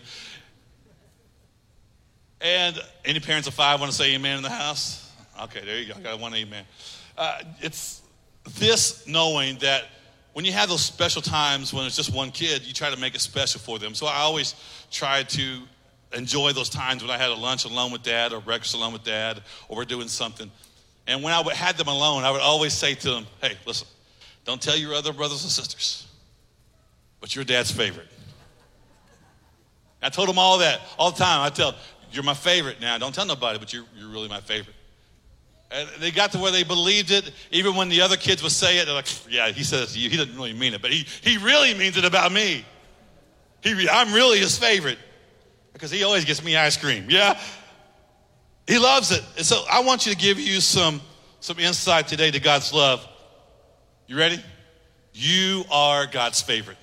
And 2.40 2.78
any 3.04 3.20
parents 3.20 3.48
of 3.48 3.54
five 3.54 3.80
want 3.80 3.90
to 3.90 3.96
say 3.96 4.14
amen 4.14 4.36
in 4.36 4.42
the 4.42 4.50
house? 4.50 5.10
Okay, 5.44 5.64
there 5.64 5.78
you 5.78 5.92
go. 5.92 5.98
I 5.98 6.02
got 6.02 6.20
one 6.20 6.34
amen. 6.34 6.64
Uh, 7.16 7.40
it's 7.60 8.02
this 8.54 9.06
knowing 9.06 9.58
that 9.58 9.84
when 10.32 10.44
you 10.44 10.52
have 10.52 10.68
those 10.68 10.82
special 10.84 11.22
times 11.22 11.72
when 11.72 11.86
it's 11.86 11.96
just 11.96 12.14
one 12.14 12.30
kid, 12.30 12.66
you 12.66 12.72
try 12.72 12.90
to 12.90 12.96
make 12.96 13.14
it 13.14 13.20
special 13.20 13.58
for 13.58 13.78
them. 13.78 13.94
So 13.94 14.06
I 14.06 14.18
always 14.18 14.54
try 14.90 15.22
to 15.22 15.62
enjoy 16.12 16.52
those 16.52 16.68
times 16.68 17.02
when 17.02 17.10
I 17.10 17.18
had 17.18 17.30
a 17.30 17.34
lunch 17.34 17.64
alone 17.64 17.90
with 17.90 18.02
dad 18.02 18.32
or 18.32 18.40
breakfast 18.40 18.74
alone 18.74 18.92
with 18.92 19.02
dad 19.02 19.42
or 19.68 19.78
we're 19.78 19.84
doing 19.84 20.08
something. 20.08 20.50
And 21.06 21.22
when 21.22 21.32
I 21.32 21.54
had 21.54 21.76
them 21.76 21.88
alone, 21.88 22.24
I 22.24 22.30
would 22.30 22.40
always 22.40 22.72
say 22.72 22.94
to 22.94 23.10
them, 23.10 23.26
hey, 23.40 23.56
listen, 23.66 23.88
don't 24.44 24.60
tell 24.60 24.76
your 24.76 24.94
other 24.94 25.12
brothers 25.12 25.42
and 25.42 25.50
sisters, 25.50 26.06
but 27.20 27.34
you're 27.34 27.44
dad's 27.44 27.70
favorite. 27.70 28.08
I 30.02 30.08
told 30.08 30.28
them 30.28 30.38
all 30.38 30.58
that 30.58 30.80
all 30.98 31.10
the 31.10 31.18
time. 31.18 31.40
I 31.40 31.48
tell, 31.48 31.74
you're 32.12 32.22
my 32.22 32.34
favorite 32.34 32.80
now. 32.80 32.98
Don't 32.98 33.14
tell 33.14 33.26
nobody, 33.26 33.58
but 33.58 33.72
you're, 33.72 33.84
you're 33.96 34.08
really 34.08 34.28
my 34.28 34.40
favorite. 34.40 34.75
And 35.70 35.88
they 35.98 36.10
got 36.10 36.32
to 36.32 36.38
where 36.38 36.52
they 36.52 36.62
believed 36.62 37.10
it, 37.10 37.30
even 37.50 37.74
when 37.74 37.88
the 37.88 38.00
other 38.00 38.16
kids 38.16 38.42
would 38.42 38.52
say 38.52 38.78
it. 38.78 38.86
They're 38.86 38.94
like, 38.94 39.08
yeah, 39.28 39.48
he 39.48 39.64
says 39.64 39.94
to 39.94 39.98
you. 39.98 40.08
He 40.08 40.16
doesn't 40.16 40.36
really 40.36 40.52
mean 40.52 40.74
it, 40.74 40.82
but 40.82 40.92
he, 40.92 41.06
he 41.22 41.38
really 41.38 41.74
means 41.74 41.96
it 41.96 42.04
about 42.04 42.30
me. 42.30 42.64
He, 43.62 43.88
I'm 43.88 44.12
really 44.12 44.38
his 44.38 44.56
favorite 44.56 44.98
because 45.72 45.90
he 45.90 46.04
always 46.04 46.24
gets 46.24 46.42
me 46.44 46.56
ice 46.56 46.76
cream. 46.76 47.06
Yeah? 47.08 47.38
He 48.66 48.78
loves 48.78 49.10
it. 49.10 49.22
And 49.36 49.44
so 49.44 49.64
I 49.70 49.80
want 49.80 50.06
you 50.06 50.12
to 50.12 50.18
give 50.18 50.38
you 50.38 50.60
some, 50.60 51.00
some 51.40 51.58
insight 51.58 52.08
today 52.08 52.30
to 52.30 52.40
God's 52.40 52.72
love. 52.72 53.06
You 54.06 54.16
ready? 54.16 54.42
You 55.12 55.64
are 55.70 56.06
God's 56.06 56.40
favorite. 56.40 56.76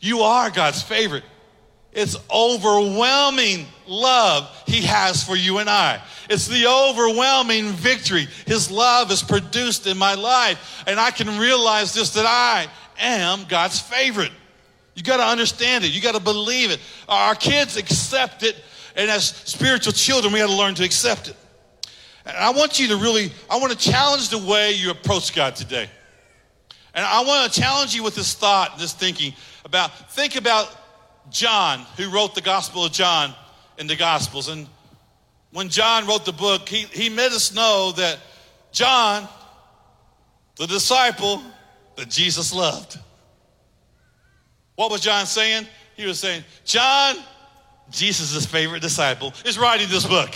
You 0.00 0.20
are 0.20 0.50
God's 0.50 0.82
favorite. 0.82 1.24
It's 1.98 2.16
overwhelming 2.30 3.66
love 3.88 4.48
he 4.68 4.82
has 4.82 5.24
for 5.24 5.34
you 5.34 5.58
and 5.58 5.68
I. 5.68 6.00
It's 6.30 6.46
the 6.46 6.64
overwhelming 6.68 7.72
victory 7.72 8.28
his 8.46 8.70
love 8.70 9.08
has 9.08 9.20
produced 9.20 9.84
in 9.88 9.98
my 9.98 10.14
life. 10.14 10.84
And 10.86 11.00
I 11.00 11.10
can 11.10 11.40
realize 11.40 11.92
this 11.92 12.10
that 12.10 12.24
I 12.24 12.68
am 13.00 13.46
God's 13.48 13.80
favorite. 13.80 14.30
You 14.94 15.02
got 15.02 15.16
to 15.16 15.24
understand 15.24 15.84
it. 15.84 15.90
You 15.90 16.00
got 16.00 16.14
to 16.14 16.20
believe 16.20 16.70
it. 16.70 16.78
Our 17.08 17.34
kids 17.34 17.76
accept 17.76 18.44
it. 18.44 18.54
And 18.94 19.10
as 19.10 19.24
spiritual 19.24 19.92
children, 19.92 20.32
we 20.32 20.38
got 20.38 20.50
to 20.50 20.54
learn 20.54 20.76
to 20.76 20.84
accept 20.84 21.26
it. 21.28 21.36
And 22.24 22.36
I 22.36 22.50
want 22.50 22.78
you 22.78 22.86
to 22.88 22.96
really, 22.96 23.32
I 23.50 23.58
want 23.58 23.72
to 23.72 23.78
challenge 23.78 24.28
the 24.28 24.38
way 24.38 24.70
you 24.70 24.92
approach 24.92 25.34
God 25.34 25.56
today. 25.56 25.90
And 26.94 27.04
I 27.04 27.24
want 27.24 27.52
to 27.52 27.60
challenge 27.60 27.92
you 27.96 28.04
with 28.04 28.14
this 28.14 28.34
thought, 28.34 28.78
this 28.78 28.92
thinking 28.92 29.34
about, 29.64 30.12
think 30.12 30.36
about 30.36 30.72
John, 31.30 31.80
who 31.96 32.10
wrote 32.10 32.34
the 32.34 32.40
Gospel 32.40 32.84
of 32.84 32.92
John 32.92 33.34
in 33.78 33.86
the 33.86 33.96
Gospels. 33.96 34.48
And 34.48 34.66
when 35.52 35.68
John 35.68 36.06
wrote 36.06 36.24
the 36.24 36.32
book, 36.32 36.68
he, 36.68 36.82
he 36.84 37.08
made 37.08 37.32
us 37.32 37.54
know 37.54 37.92
that 37.96 38.18
John, 38.72 39.28
the 40.56 40.66
disciple 40.66 41.42
that 41.96 42.08
Jesus 42.08 42.54
loved. 42.54 42.98
What 44.76 44.90
was 44.90 45.00
John 45.00 45.26
saying? 45.26 45.66
He 45.96 46.06
was 46.06 46.20
saying, 46.20 46.44
John, 46.64 47.16
Jesus' 47.90 48.46
favorite 48.46 48.82
disciple, 48.82 49.34
is 49.44 49.58
writing 49.58 49.88
this 49.88 50.06
book. 50.06 50.30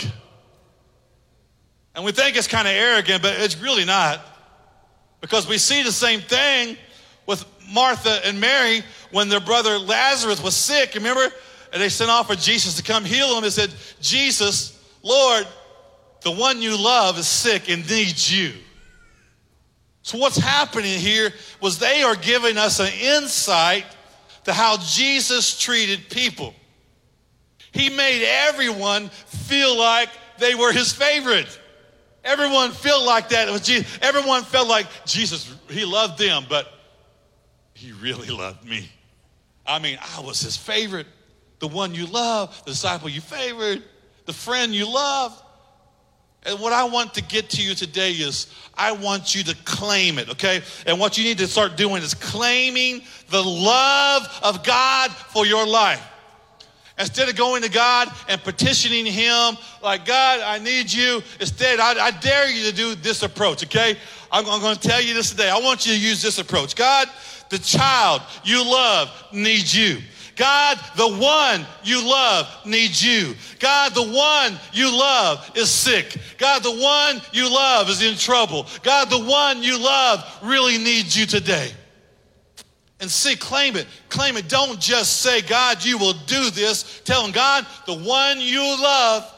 And 1.95 2.03
we 2.03 2.11
think 2.11 2.35
it's 2.35 2.47
kind 2.47 2.67
of 2.67 2.73
arrogant, 2.73 3.21
but 3.21 3.39
it's 3.39 3.57
really 3.61 3.85
not. 3.85 4.19
Because 5.21 5.47
we 5.47 5.57
see 5.57 5.83
the 5.83 5.91
same 5.91 6.19
thing 6.19 6.75
with 7.25 7.45
Martha 7.71 8.25
and 8.25 8.39
Mary 8.39 8.83
when 9.11 9.29
their 9.29 9.39
brother 9.39 9.77
Lazarus 9.79 10.41
was 10.41 10.55
sick. 10.55 10.95
Remember? 10.95 11.27
And 11.71 11.81
they 11.81 11.89
sent 11.89 12.11
off 12.11 12.27
for 12.27 12.35
Jesus 12.35 12.75
to 12.75 12.83
come 12.83 13.03
heal 13.03 13.35
him. 13.35 13.43
They 13.43 13.49
said, 13.49 13.73
Jesus, 13.99 14.79
Lord, 15.01 15.47
the 16.21 16.31
one 16.31 16.61
you 16.61 16.77
love 16.77 17.17
is 17.17 17.27
sick 17.27 17.69
and 17.69 17.87
needs 17.89 18.31
you. 18.31 18.53
So, 20.03 20.17
what's 20.17 20.37
happening 20.37 20.99
here 20.99 21.31
was 21.61 21.79
they 21.79 22.03
are 22.03 22.15
giving 22.15 22.57
us 22.57 22.79
an 22.79 22.91
insight 23.01 23.85
to 24.43 24.53
how 24.53 24.77
Jesus 24.77 25.57
treated 25.57 26.09
people. 26.09 26.53
He 27.71 27.89
made 27.89 28.23
everyone 28.23 29.09
feel 29.09 29.77
like 29.77 30.09
they 30.37 30.55
were 30.55 30.71
his 30.71 30.91
favorite. 30.91 31.59
Everyone 32.23 32.71
felt 32.71 33.05
like 33.05 33.29
that. 33.29 33.47
It 33.47 33.51
was 33.51 33.61
Jesus. 33.61 33.99
Everyone 34.01 34.43
felt 34.43 34.67
like 34.67 34.87
Jesus, 35.05 35.53
he 35.69 35.85
loved 35.85 36.17
them, 36.17 36.45
but 36.47 36.67
he 37.73 37.91
really 37.91 38.29
loved 38.29 38.67
me. 38.67 38.89
I 39.65 39.79
mean, 39.79 39.97
I 40.15 40.21
was 40.21 40.41
his 40.41 40.57
favorite, 40.57 41.07
the 41.59 41.67
one 41.67 41.95
you 41.95 42.05
love, 42.05 42.61
the 42.65 42.71
disciple 42.71 43.09
you 43.09 43.21
favored, 43.21 43.83
the 44.25 44.33
friend 44.33 44.73
you 44.73 44.91
love. 44.91 45.39
And 46.45 46.59
what 46.59 46.73
I 46.73 46.83
want 46.83 47.13
to 47.13 47.23
get 47.23 47.49
to 47.51 47.63
you 47.63 47.73
today 47.73 48.11
is 48.11 48.47
I 48.73 48.91
want 48.91 49.33
you 49.33 49.43
to 49.43 49.55
claim 49.63 50.19
it, 50.19 50.29
okay? 50.31 50.61
And 50.85 50.99
what 50.99 51.17
you 51.17 51.23
need 51.23 51.37
to 51.37 51.47
start 51.47 51.77
doing 51.77 52.03
is 52.03 52.13
claiming 52.13 53.01
the 53.29 53.41
love 53.41 54.27
of 54.43 54.63
God 54.63 55.11
for 55.11 55.45
your 55.45 55.65
life. 55.65 56.05
Instead 56.99 57.27
of 57.27 57.35
going 57.35 57.63
to 57.63 57.69
God 57.69 58.09
and 58.27 58.43
petitioning 58.43 59.05
Him, 59.05 59.57
like, 59.81 60.05
God, 60.05 60.41
I 60.41 60.59
need 60.59 60.91
you, 60.91 61.23
instead, 61.39 61.79
I, 61.79 62.07
I 62.07 62.11
dare 62.11 62.49
you 62.49 62.69
to 62.69 62.75
do 62.75 62.93
this 62.95 63.23
approach, 63.23 63.63
okay? 63.63 63.97
I'm, 64.31 64.45
I'm 64.47 64.75
to 64.75 64.79
tell 64.79 65.01
you 65.01 65.13
this 65.13 65.31
today. 65.31 65.49
I 65.49 65.59
want 65.59 65.85
you 65.85 65.93
to 65.93 65.99
use 65.99 66.21
this 66.21 66.39
approach. 66.39 66.75
God, 66.75 67.07
the 67.53 67.59
child 67.59 68.23
you 68.43 68.63
love 68.63 69.11
needs 69.31 69.77
you. 69.77 69.99
God, 70.35 70.79
the 70.95 71.07
one 71.07 71.67
you 71.83 72.03
love 72.03 72.47
needs 72.65 73.05
you. 73.05 73.35
God, 73.59 73.93
the 73.93 74.01
one 74.01 74.59
you 74.73 74.89
love 74.91 75.51
is 75.53 75.69
sick. 75.69 76.17
God, 76.39 76.63
the 76.63 76.71
one 76.71 77.21
you 77.31 77.47
love 77.47 77.89
is 77.89 78.01
in 78.01 78.17
trouble. 78.17 78.65
God, 78.81 79.11
the 79.11 79.23
one 79.23 79.61
you 79.61 79.77
love 79.77 80.25
really 80.41 80.79
needs 80.79 81.15
you 81.15 81.27
today. 81.27 81.69
And 82.99 83.11
see, 83.11 83.35
claim 83.35 83.75
it. 83.75 83.85
Claim 84.09 84.35
it. 84.35 84.49
Don't 84.49 84.79
just 84.79 85.21
say, 85.21 85.43
God, 85.43 85.85
you 85.85 85.99
will 85.99 86.13
do 86.25 86.49
this. 86.49 87.01
Tell 87.05 87.23
him, 87.23 87.31
God, 87.31 87.67
the 87.85 87.99
one 87.99 88.39
you 88.41 88.61
love 88.61 89.31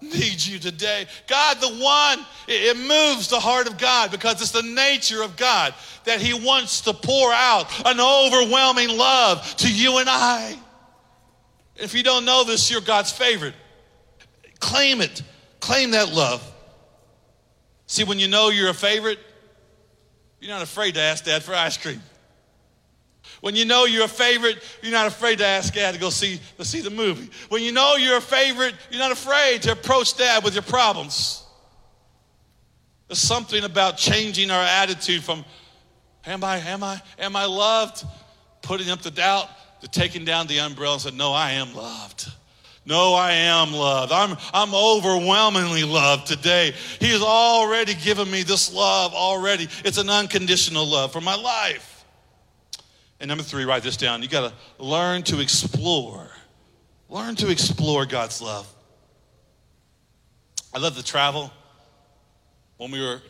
needs 0.00 0.48
you 0.48 0.58
today. 0.58 1.06
God, 1.26 1.60
the 1.60 1.68
one, 1.82 2.24
it 2.46 2.76
moves 2.76 3.28
the 3.28 3.40
heart 3.40 3.66
of 3.66 3.78
God 3.78 4.10
because 4.10 4.40
it's 4.40 4.52
the 4.52 4.62
nature 4.62 5.22
of 5.22 5.36
God 5.36 5.74
that 6.04 6.20
He 6.20 6.34
wants 6.34 6.82
to 6.82 6.92
pour 6.92 7.32
out 7.32 7.66
an 7.86 8.00
overwhelming 8.00 8.96
love 8.96 9.56
to 9.56 9.72
you 9.72 9.98
and 9.98 10.08
I. 10.08 10.56
If 11.76 11.94
you 11.94 12.02
don't 12.02 12.24
know 12.24 12.44
this, 12.44 12.70
you're 12.70 12.80
God's 12.80 13.12
favorite. 13.12 13.54
Claim 14.60 15.00
it, 15.00 15.22
claim 15.60 15.92
that 15.92 16.12
love. 16.12 16.44
See, 17.86 18.04
when 18.04 18.18
you 18.18 18.28
know 18.28 18.50
you're 18.50 18.70
a 18.70 18.74
favorite, 18.74 19.18
you're 20.40 20.52
not 20.52 20.62
afraid 20.62 20.94
to 20.94 21.00
ask 21.00 21.24
dad 21.24 21.42
for 21.42 21.54
ice 21.54 21.76
cream. 21.76 22.02
When 23.40 23.54
you 23.54 23.64
know 23.64 23.84
you're 23.84 24.04
a 24.04 24.08
favorite, 24.08 24.58
you're 24.82 24.92
not 24.92 25.06
afraid 25.06 25.38
to 25.38 25.46
ask 25.46 25.72
dad 25.72 25.94
to 25.94 26.00
go 26.00 26.10
see, 26.10 26.40
to 26.56 26.64
see 26.64 26.80
the 26.80 26.90
movie. 26.90 27.30
When 27.48 27.62
you 27.62 27.72
know 27.72 27.94
you're 27.96 28.16
a 28.16 28.20
favorite, 28.20 28.74
you're 28.90 29.00
not 29.00 29.12
afraid 29.12 29.62
to 29.62 29.72
approach 29.72 30.16
dad 30.16 30.42
with 30.42 30.54
your 30.54 30.62
problems. 30.62 31.44
There's 33.06 33.20
something 33.20 33.64
about 33.64 33.96
changing 33.96 34.50
our 34.50 34.62
attitude 34.62 35.22
from, 35.22 35.44
am 36.26 36.44
I, 36.44 36.58
am 36.58 36.82
I, 36.82 37.00
am 37.18 37.36
I 37.36 37.46
loved? 37.46 38.04
Putting 38.62 38.90
up 38.90 39.02
the 39.02 39.10
doubt 39.10 39.48
to 39.80 39.88
taking 39.88 40.24
down 40.24 40.46
the 40.46 40.60
umbrella 40.60 40.94
and 40.94 41.02
saying, 41.02 41.16
no, 41.16 41.32
I 41.32 41.52
am 41.52 41.74
loved. 41.74 42.30
No, 42.84 43.14
I 43.14 43.32
am 43.32 43.72
loved. 43.72 44.12
I'm, 44.12 44.36
I'm 44.52 44.74
overwhelmingly 44.74 45.84
loved 45.84 46.26
today. 46.26 46.72
He 46.98 47.10
has 47.10 47.22
already 47.22 47.94
given 47.94 48.30
me 48.30 48.42
this 48.42 48.72
love 48.72 49.14
already. 49.14 49.68
It's 49.84 49.98
an 49.98 50.08
unconditional 50.08 50.86
love 50.86 51.12
for 51.12 51.20
my 51.20 51.34
life. 51.36 51.97
And 53.20 53.28
number 53.28 53.42
three, 53.42 53.64
write 53.64 53.82
this 53.82 53.96
down. 53.96 54.22
You 54.22 54.28
got 54.28 54.50
to 54.50 54.82
learn 54.82 55.22
to 55.24 55.40
explore. 55.40 56.28
Learn 57.08 57.34
to 57.36 57.50
explore 57.50 58.06
God's 58.06 58.40
love. 58.40 58.72
I 60.74 60.78
love 60.78 60.96
to 60.96 61.02
travel. 61.02 61.50
When 62.76 62.90
we 62.90 63.00
were 63.00 63.20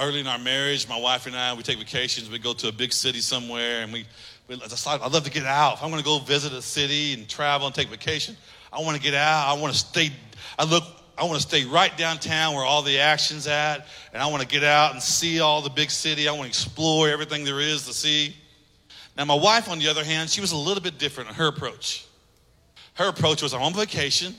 early 0.00 0.20
in 0.20 0.26
our 0.26 0.38
marriage, 0.38 0.88
my 0.88 0.98
wife 0.98 1.26
and 1.26 1.36
I, 1.36 1.52
we 1.54 1.62
take 1.62 1.78
vacations. 1.78 2.30
We 2.30 2.38
go 2.38 2.54
to 2.54 2.68
a 2.68 2.72
big 2.72 2.92
city 2.92 3.20
somewhere, 3.20 3.82
and 3.82 3.92
we 3.92 4.06
I 4.50 5.08
love 5.08 5.24
to 5.24 5.30
get 5.30 5.44
out. 5.44 5.74
If 5.74 5.82
I'm 5.82 5.90
going 5.90 6.02
to 6.02 6.04
go 6.04 6.18
visit 6.18 6.52
a 6.52 6.60
city 6.60 7.14
and 7.14 7.28
travel 7.28 7.66
and 7.66 7.74
take 7.74 7.88
vacation, 7.88 8.36
I 8.72 8.80
want 8.80 8.96
to 8.96 9.02
get 9.02 9.14
out. 9.14 9.48
I 9.48 9.60
want 9.60 9.72
to 9.72 9.78
stay. 9.78 10.10
I 10.58 10.64
look. 10.64 10.84
I 11.16 11.22
want 11.24 11.36
to 11.36 11.48
stay 11.48 11.64
right 11.64 11.96
downtown 11.96 12.54
where 12.54 12.64
all 12.64 12.82
the 12.82 12.98
action's 12.98 13.46
at, 13.46 13.86
and 14.12 14.20
I 14.20 14.26
want 14.26 14.42
to 14.42 14.48
get 14.48 14.64
out 14.64 14.92
and 14.92 15.02
see 15.02 15.38
all 15.38 15.62
the 15.62 15.70
big 15.70 15.90
city. 15.90 16.28
I 16.28 16.32
want 16.32 16.42
to 16.42 16.48
explore 16.48 17.08
everything 17.08 17.44
there 17.44 17.60
is 17.60 17.86
to 17.86 17.92
see. 17.94 18.34
Now, 19.16 19.24
my 19.24 19.34
wife, 19.34 19.68
on 19.68 19.78
the 19.78 19.88
other 19.88 20.04
hand, 20.04 20.28
she 20.28 20.40
was 20.40 20.52
a 20.52 20.56
little 20.56 20.82
bit 20.82 20.98
different 20.98 21.30
in 21.30 21.36
her 21.36 21.46
approach. 21.46 22.06
Her 22.94 23.08
approach 23.08 23.42
was 23.42 23.54
I'm 23.54 23.62
on 23.62 23.74
vacation, 23.74 24.34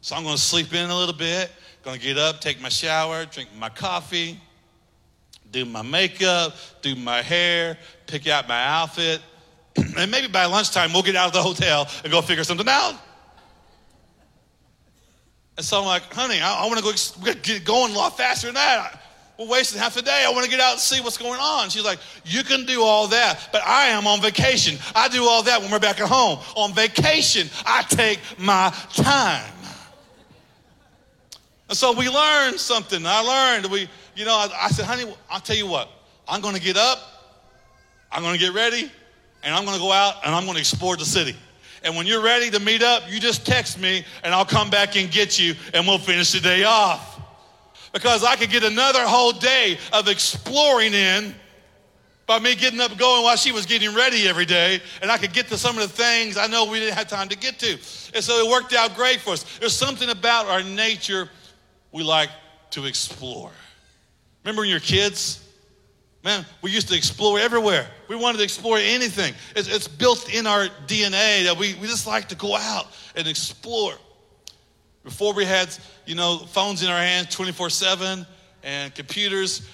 so 0.00 0.16
I'm 0.16 0.22
going 0.22 0.36
to 0.36 0.40
sleep 0.40 0.74
in 0.74 0.90
a 0.90 0.96
little 0.96 1.14
bit, 1.14 1.50
going 1.82 1.98
to 1.98 2.04
get 2.04 2.18
up, 2.18 2.40
take 2.40 2.60
my 2.60 2.68
shower, 2.68 3.24
drink 3.24 3.48
my 3.58 3.68
coffee, 3.68 4.38
do 5.50 5.64
my 5.64 5.82
makeup, 5.82 6.54
do 6.80 6.94
my 6.96 7.22
hair, 7.22 7.78
pick 8.06 8.26
out 8.26 8.48
my 8.48 8.64
outfit, 8.64 9.20
and 9.76 10.10
maybe 10.10 10.28
by 10.28 10.46
lunchtime 10.46 10.92
we'll 10.92 11.02
get 11.02 11.16
out 11.16 11.28
of 11.28 11.32
the 11.32 11.42
hotel 11.42 11.88
and 12.02 12.12
go 12.12 12.20
figure 12.20 12.44
something 12.44 12.68
out. 12.68 12.94
And 15.56 15.64
so 15.64 15.80
I'm 15.80 15.86
like, 15.86 16.12
honey, 16.12 16.40
I, 16.40 16.64
I 16.64 16.66
want 16.66 16.78
to 16.78 16.84
go 16.84 17.34
get 17.42 17.64
going 17.64 17.92
a 17.92 17.96
lot 17.96 18.16
faster 18.16 18.48
than 18.48 18.54
that. 18.54 19.01
We're 19.42 19.48
wasting 19.48 19.80
half 19.80 19.94
the 19.94 20.02
day. 20.02 20.24
I 20.24 20.30
want 20.30 20.44
to 20.44 20.50
get 20.50 20.60
out 20.60 20.72
and 20.72 20.80
see 20.80 21.00
what's 21.00 21.18
going 21.18 21.40
on. 21.40 21.68
She's 21.68 21.84
like, 21.84 21.98
you 22.24 22.44
can 22.44 22.64
do 22.64 22.82
all 22.82 23.08
that, 23.08 23.48
but 23.50 23.62
I 23.66 23.86
am 23.86 24.06
on 24.06 24.20
vacation. 24.20 24.78
I 24.94 25.08
do 25.08 25.24
all 25.24 25.42
that 25.42 25.60
when 25.60 25.70
we're 25.70 25.80
back 25.80 26.00
at 26.00 26.08
home. 26.08 26.38
On 26.54 26.72
vacation, 26.72 27.48
I 27.66 27.82
take 27.82 28.20
my 28.38 28.72
time. 28.92 29.52
And 31.68 31.76
so 31.76 31.92
we 31.92 32.08
learned 32.08 32.60
something. 32.60 33.04
I 33.04 33.20
learned 33.20 33.72
we, 33.72 33.88
you 34.14 34.24
know, 34.24 34.34
I, 34.34 34.48
I 34.62 34.68
said, 34.68 34.84
honey, 34.84 35.12
I'll 35.28 35.40
tell 35.40 35.56
you 35.56 35.66
what. 35.66 35.88
I'm 36.28 36.40
going 36.40 36.54
to 36.54 36.60
get 36.60 36.76
up. 36.76 36.98
I'm 38.12 38.22
going 38.22 38.34
to 38.34 38.40
get 38.40 38.52
ready 38.52 38.92
and 39.42 39.54
I'm 39.54 39.64
going 39.64 39.76
to 39.76 39.82
go 39.82 39.90
out 39.90 40.24
and 40.24 40.34
I'm 40.34 40.44
going 40.44 40.54
to 40.54 40.60
explore 40.60 40.96
the 40.96 41.04
city. 41.04 41.34
And 41.82 41.96
when 41.96 42.06
you're 42.06 42.22
ready 42.22 42.48
to 42.50 42.60
meet 42.60 42.82
up, 42.82 43.10
you 43.10 43.18
just 43.18 43.44
text 43.44 43.80
me 43.80 44.04
and 44.22 44.32
I'll 44.32 44.44
come 44.44 44.70
back 44.70 44.96
and 44.96 45.10
get 45.10 45.40
you 45.40 45.54
and 45.74 45.84
we'll 45.84 45.98
finish 45.98 46.30
the 46.30 46.40
day 46.40 46.62
off. 46.62 47.11
Because 47.92 48.24
I 48.24 48.36
could 48.36 48.50
get 48.50 48.64
another 48.64 49.06
whole 49.06 49.32
day 49.32 49.78
of 49.92 50.08
exploring 50.08 50.94
in 50.94 51.34
by 52.26 52.38
me 52.38 52.54
getting 52.54 52.80
up 52.80 52.96
going 52.96 53.22
while 53.22 53.36
she 53.36 53.52
was 53.52 53.66
getting 53.66 53.94
ready 53.94 54.28
every 54.28 54.46
day, 54.46 54.80
and 55.02 55.10
I 55.10 55.18
could 55.18 55.32
get 55.32 55.48
to 55.48 55.58
some 55.58 55.76
of 55.76 55.82
the 55.82 55.94
things 55.94 56.36
I 56.36 56.46
know 56.46 56.64
we 56.64 56.78
didn't 56.78 56.94
have 56.94 57.08
time 57.08 57.28
to 57.28 57.36
get 57.36 57.58
to. 57.58 57.72
And 58.14 58.24
so 58.24 58.44
it 58.44 58.50
worked 58.50 58.72
out 58.72 58.94
great 58.94 59.20
for 59.20 59.30
us. 59.30 59.58
There's 59.58 59.76
something 59.76 60.08
about 60.08 60.46
our 60.46 60.62
nature 60.62 61.28
we 61.90 62.02
like 62.02 62.30
to 62.70 62.86
explore. 62.86 63.50
Remember 64.44 64.62
when 64.62 64.70
you're 64.70 64.80
kids? 64.80 65.40
Man, 66.24 66.46
we 66.62 66.70
used 66.70 66.88
to 66.88 66.96
explore 66.96 67.38
everywhere. 67.40 67.86
We 68.08 68.16
wanted 68.16 68.38
to 68.38 68.44
explore 68.44 68.78
anything. 68.78 69.34
It's, 69.56 69.68
it's, 69.68 69.88
built 69.88 70.32
in 70.32 70.46
our 70.46 70.68
DNA 70.86 71.44
that 71.44 71.56
we, 71.58 71.74
we 71.74 71.88
just 71.88 72.06
like 72.06 72.28
to 72.28 72.36
go 72.36 72.54
out 72.54 72.86
and 73.16 73.26
explore. 73.26 73.94
Before 75.04 75.34
we 75.34 75.44
had, 75.44 75.76
you 76.06 76.14
know, 76.14 76.38
phones 76.38 76.82
in 76.82 76.88
our 76.88 76.98
hands 76.98 77.34
24 77.34 77.70
7 77.70 78.26
and 78.62 78.94
computers, 78.94 79.68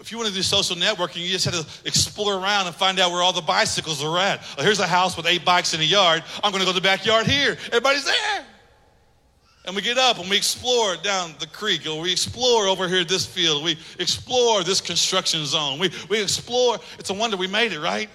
if 0.00 0.10
you 0.10 0.16
want 0.16 0.28
to 0.30 0.34
do 0.34 0.42
social 0.42 0.76
networking, 0.76 1.22
you 1.22 1.28
just 1.28 1.44
had 1.44 1.54
to 1.54 1.66
explore 1.84 2.34
around 2.34 2.66
and 2.66 2.74
find 2.74 2.98
out 2.98 3.12
where 3.12 3.22
all 3.22 3.32
the 3.32 3.42
bicycles 3.42 4.02
are 4.02 4.18
at. 4.18 4.40
Well, 4.56 4.64
here's 4.64 4.80
a 4.80 4.86
house 4.86 5.16
with 5.16 5.26
eight 5.26 5.44
bikes 5.44 5.74
in 5.74 5.80
a 5.80 5.84
yard. 5.84 6.24
I'm 6.42 6.52
going 6.52 6.60
to 6.60 6.66
go 6.66 6.72
to 6.72 6.80
the 6.80 6.82
backyard 6.82 7.26
here. 7.26 7.56
Everybody's 7.66 8.06
there. 8.06 8.46
And 9.66 9.76
we 9.76 9.82
get 9.82 9.98
up 9.98 10.18
and 10.18 10.30
we 10.30 10.38
explore 10.38 10.96
down 10.96 11.34
the 11.38 11.46
creek, 11.46 11.86
or 11.86 12.00
we 12.00 12.10
explore 12.10 12.66
over 12.66 12.88
here 12.88 13.04
this 13.04 13.26
field, 13.26 13.62
we 13.62 13.78
explore 13.98 14.64
this 14.64 14.80
construction 14.80 15.44
zone. 15.44 15.78
We, 15.78 15.90
we 16.08 16.22
explore. 16.22 16.78
It's 16.98 17.10
a 17.10 17.14
wonder 17.14 17.36
we 17.36 17.46
made 17.46 17.72
it, 17.72 17.80
right? 17.80 18.08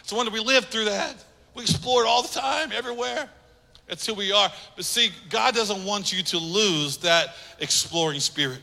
It's 0.00 0.12
a 0.12 0.14
wonder 0.14 0.30
we 0.30 0.40
lived 0.40 0.68
through 0.68 0.84
that. 0.84 1.16
We 1.54 1.62
explore 1.62 2.04
it 2.04 2.06
all 2.06 2.22
the 2.22 2.28
time, 2.28 2.70
everywhere. 2.70 3.28
That's 3.86 4.04
who 4.04 4.14
we 4.14 4.32
are. 4.32 4.50
But 4.74 4.84
see, 4.84 5.10
God 5.28 5.54
doesn't 5.54 5.84
want 5.84 6.12
you 6.12 6.22
to 6.24 6.38
lose 6.38 6.98
that 6.98 7.34
exploring 7.60 8.20
spirit. 8.20 8.60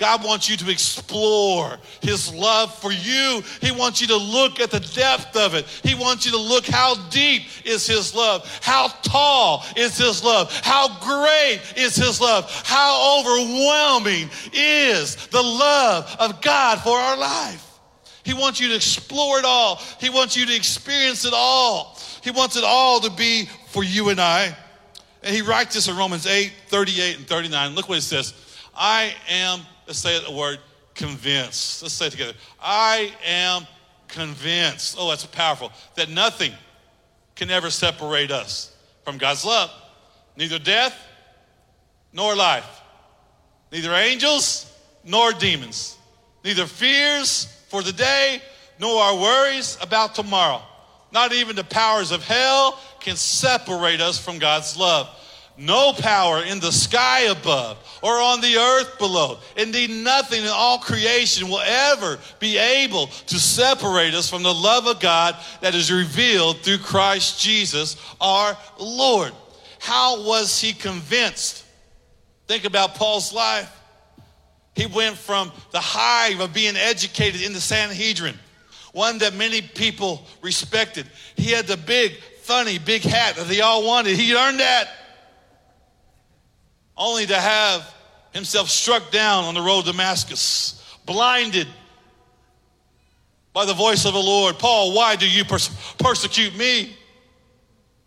God 0.00 0.24
wants 0.24 0.48
you 0.48 0.56
to 0.56 0.70
explore 0.70 1.78
His 2.00 2.32
love 2.34 2.74
for 2.74 2.90
you. 2.90 3.42
He 3.60 3.70
wants 3.70 4.00
you 4.00 4.06
to 4.06 4.16
look 4.16 4.58
at 4.58 4.70
the 4.70 4.80
depth 4.80 5.36
of 5.36 5.54
it. 5.54 5.66
He 5.66 5.94
wants 5.94 6.24
you 6.24 6.32
to 6.32 6.38
look 6.38 6.64
how 6.64 6.94
deep 7.10 7.42
is 7.66 7.86
His 7.86 8.14
love, 8.14 8.48
how 8.62 8.88
tall 9.02 9.62
is 9.76 9.98
His 9.98 10.24
love, 10.24 10.50
how 10.64 10.88
great 11.00 11.60
is 11.76 11.96
His 11.96 12.18
love, 12.18 12.50
how 12.64 13.20
overwhelming 13.20 14.30
is 14.54 15.26
the 15.26 15.42
love 15.42 16.16
of 16.18 16.40
God 16.40 16.80
for 16.80 16.96
our 16.96 17.18
life. 17.18 17.66
He 18.22 18.32
wants 18.32 18.58
you 18.58 18.68
to 18.68 18.76
explore 18.76 19.38
it 19.38 19.44
all, 19.44 19.76
He 20.00 20.08
wants 20.08 20.34
you 20.34 20.46
to 20.46 20.56
experience 20.56 21.26
it 21.26 21.34
all. 21.34 21.99
He 22.22 22.30
wants 22.30 22.56
it 22.56 22.64
all 22.64 23.00
to 23.00 23.10
be 23.10 23.48
for 23.68 23.84
you 23.84 24.08
and 24.10 24.20
I. 24.20 24.56
And 25.22 25.34
He 25.34 25.42
writes 25.42 25.74
this 25.74 25.88
in 25.88 25.96
Romans 25.96 26.26
8 26.26 26.52
38 26.68 27.16
and 27.16 27.26
39. 27.26 27.74
Look 27.74 27.88
what 27.88 27.98
it 27.98 28.02
says 28.02 28.34
I 28.74 29.12
am 29.28 29.60
Let's 29.90 29.98
say 29.98 30.24
the 30.24 30.30
word 30.30 30.60
convinced. 30.94 31.82
Let's 31.82 31.94
say 31.94 32.06
it 32.06 32.10
together. 32.10 32.34
I 32.62 33.12
am 33.26 33.66
convinced. 34.06 34.94
Oh, 34.96 35.08
that's 35.08 35.26
powerful. 35.26 35.72
That 35.96 36.08
nothing 36.10 36.52
can 37.34 37.50
ever 37.50 37.70
separate 37.70 38.30
us 38.30 38.72
from 39.04 39.18
God's 39.18 39.44
love. 39.44 39.68
Neither 40.36 40.60
death 40.60 40.96
nor 42.12 42.36
life. 42.36 42.82
Neither 43.72 43.92
angels 43.92 44.72
nor 45.02 45.32
demons. 45.32 45.98
Neither 46.44 46.66
fears 46.66 47.46
for 47.68 47.82
the 47.82 47.92
day 47.92 48.40
nor 48.78 49.02
our 49.02 49.16
worries 49.16 49.76
about 49.82 50.14
tomorrow. 50.14 50.62
Not 51.12 51.32
even 51.32 51.56
the 51.56 51.64
powers 51.64 52.12
of 52.12 52.22
hell 52.24 52.78
can 53.00 53.16
separate 53.16 54.00
us 54.00 54.18
from 54.18 54.38
God's 54.38 54.76
love 54.76 55.08
no 55.60 55.92
power 55.92 56.42
in 56.42 56.58
the 56.58 56.72
sky 56.72 57.22
above 57.22 57.76
or 58.02 58.18
on 58.18 58.40
the 58.40 58.56
earth 58.56 58.98
below. 58.98 59.38
Indeed, 59.56 59.90
nothing 59.90 60.42
in 60.42 60.48
all 60.48 60.78
creation 60.78 61.48
will 61.48 61.60
ever 61.60 62.18
be 62.38 62.56
able 62.56 63.08
to 63.26 63.38
separate 63.38 64.14
us 64.14 64.28
from 64.28 64.42
the 64.42 64.54
love 64.54 64.86
of 64.86 65.00
God 65.00 65.36
that 65.60 65.74
is 65.74 65.92
revealed 65.92 66.58
through 66.58 66.78
Christ 66.78 67.40
Jesus 67.40 67.96
our 68.20 68.56
Lord. 68.78 69.32
How 69.78 70.26
was 70.26 70.60
he 70.60 70.72
convinced? 70.72 71.64
Think 72.46 72.64
about 72.64 72.94
Paul's 72.94 73.32
life. 73.32 73.70
He 74.74 74.86
went 74.86 75.16
from 75.16 75.52
the 75.72 75.80
high 75.80 76.42
of 76.42 76.54
being 76.54 76.76
educated 76.76 77.42
in 77.42 77.52
the 77.52 77.60
Sanhedrin, 77.60 78.38
one 78.92 79.18
that 79.18 79.34
many 79.34 79.62
people 79.62 80.26
respected. 80.42 81.06
He 81.36 81.52
had 81.52 81.66
the 81.66 81.76
big, 81.76 82.12
funny, 82.42 82.78
big 82.78 83.02
hat 83.02 83.36
that 83.36 83.46
they 83.46 83.60
all 83.60 83.86
wanted. 83.86 84.16
He 84.16 84.34
earned 84.34 84.60
that 84.60 84.88
only 86.96 87.26
to 87.26 87.36
have 87.36 87.94
himself 88.32 88.68
struck 88.68 89.10
down 89.10 89.44
on 89.44 89.54
the 89.54 89.60
road 89.60 89.84
to 89.84 89.92
Damascus, 89.92 90.82
blinded 91.06 91.66
by 93.52 93.64
the 93.64 93.74
voice 93.74 94.04
of 94.04 94.12
the 94.12 94.20
Lord. 94.20 94.58
Paul, 94.58 94.94
why 94.94 95.16
do 95.16 95.28
you 95.28 95.44
pers- 95.44 95.70
persecute 95.98 96.56
me? 96.56 96.96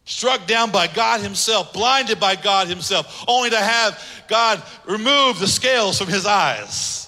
Struck 0.05 0.47
down 0.47 0.71
by 0.71 0.87
God 0.87 1.21
Himself, 1.21 1.73
blinded 1.73 2.19
by 2.19 2.35
God 2.35 2.67
Himself, 2.67 3.23
only 3.27 3.49
to 3.49 3.57
have 3.57 4.01
God 4.27 4.61
remove 4.85 5.39
the 5.39 5.47
scales 5.47 5.97
from 5.97 6.07
his 6.07 6.25
eyes. 6.25 7.02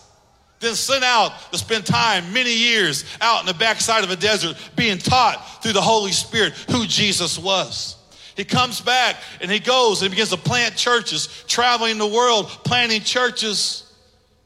Then 0.65 0.73
sent 0.73 1.03
out 1.03 1.51
to 1.51 1.59
spend 1.59 1.85
time, 1.85 2.33
many 2.33 2.51
years, 2.51 3.05
out 3.21 3.39
in 3.41 3.45
the 3.45 3.53
backside 3.53 4.03
of 4.03 4.09
a 4.09 4.15
desert, 4.15 4.57
being 4.75 4.97
taught 4.97 5.61
through 5.61 5.73
the 5.73 5.81
Holy 5.81 6.11
Spirit 6.11 6.53
who 6.71 6.87
Jesus 6.87 7.37
was. 7.37 7.97
He 8.35 8.45
comes 8.45 8.81
back 8.81 9.17
and 9.41 9.51
he 9.51 9.59
goes 9.59 10.01
and 10.01 10.09
begins 10.09 10.31
to 10.31 10.37
plant 10.37 10.75
churches, 10.75 11.43
traveling 11.45 11.99
the 11.99 12.07
world, 12.07 12.47
planting 12.47 13.01
churches. 13.01 13.93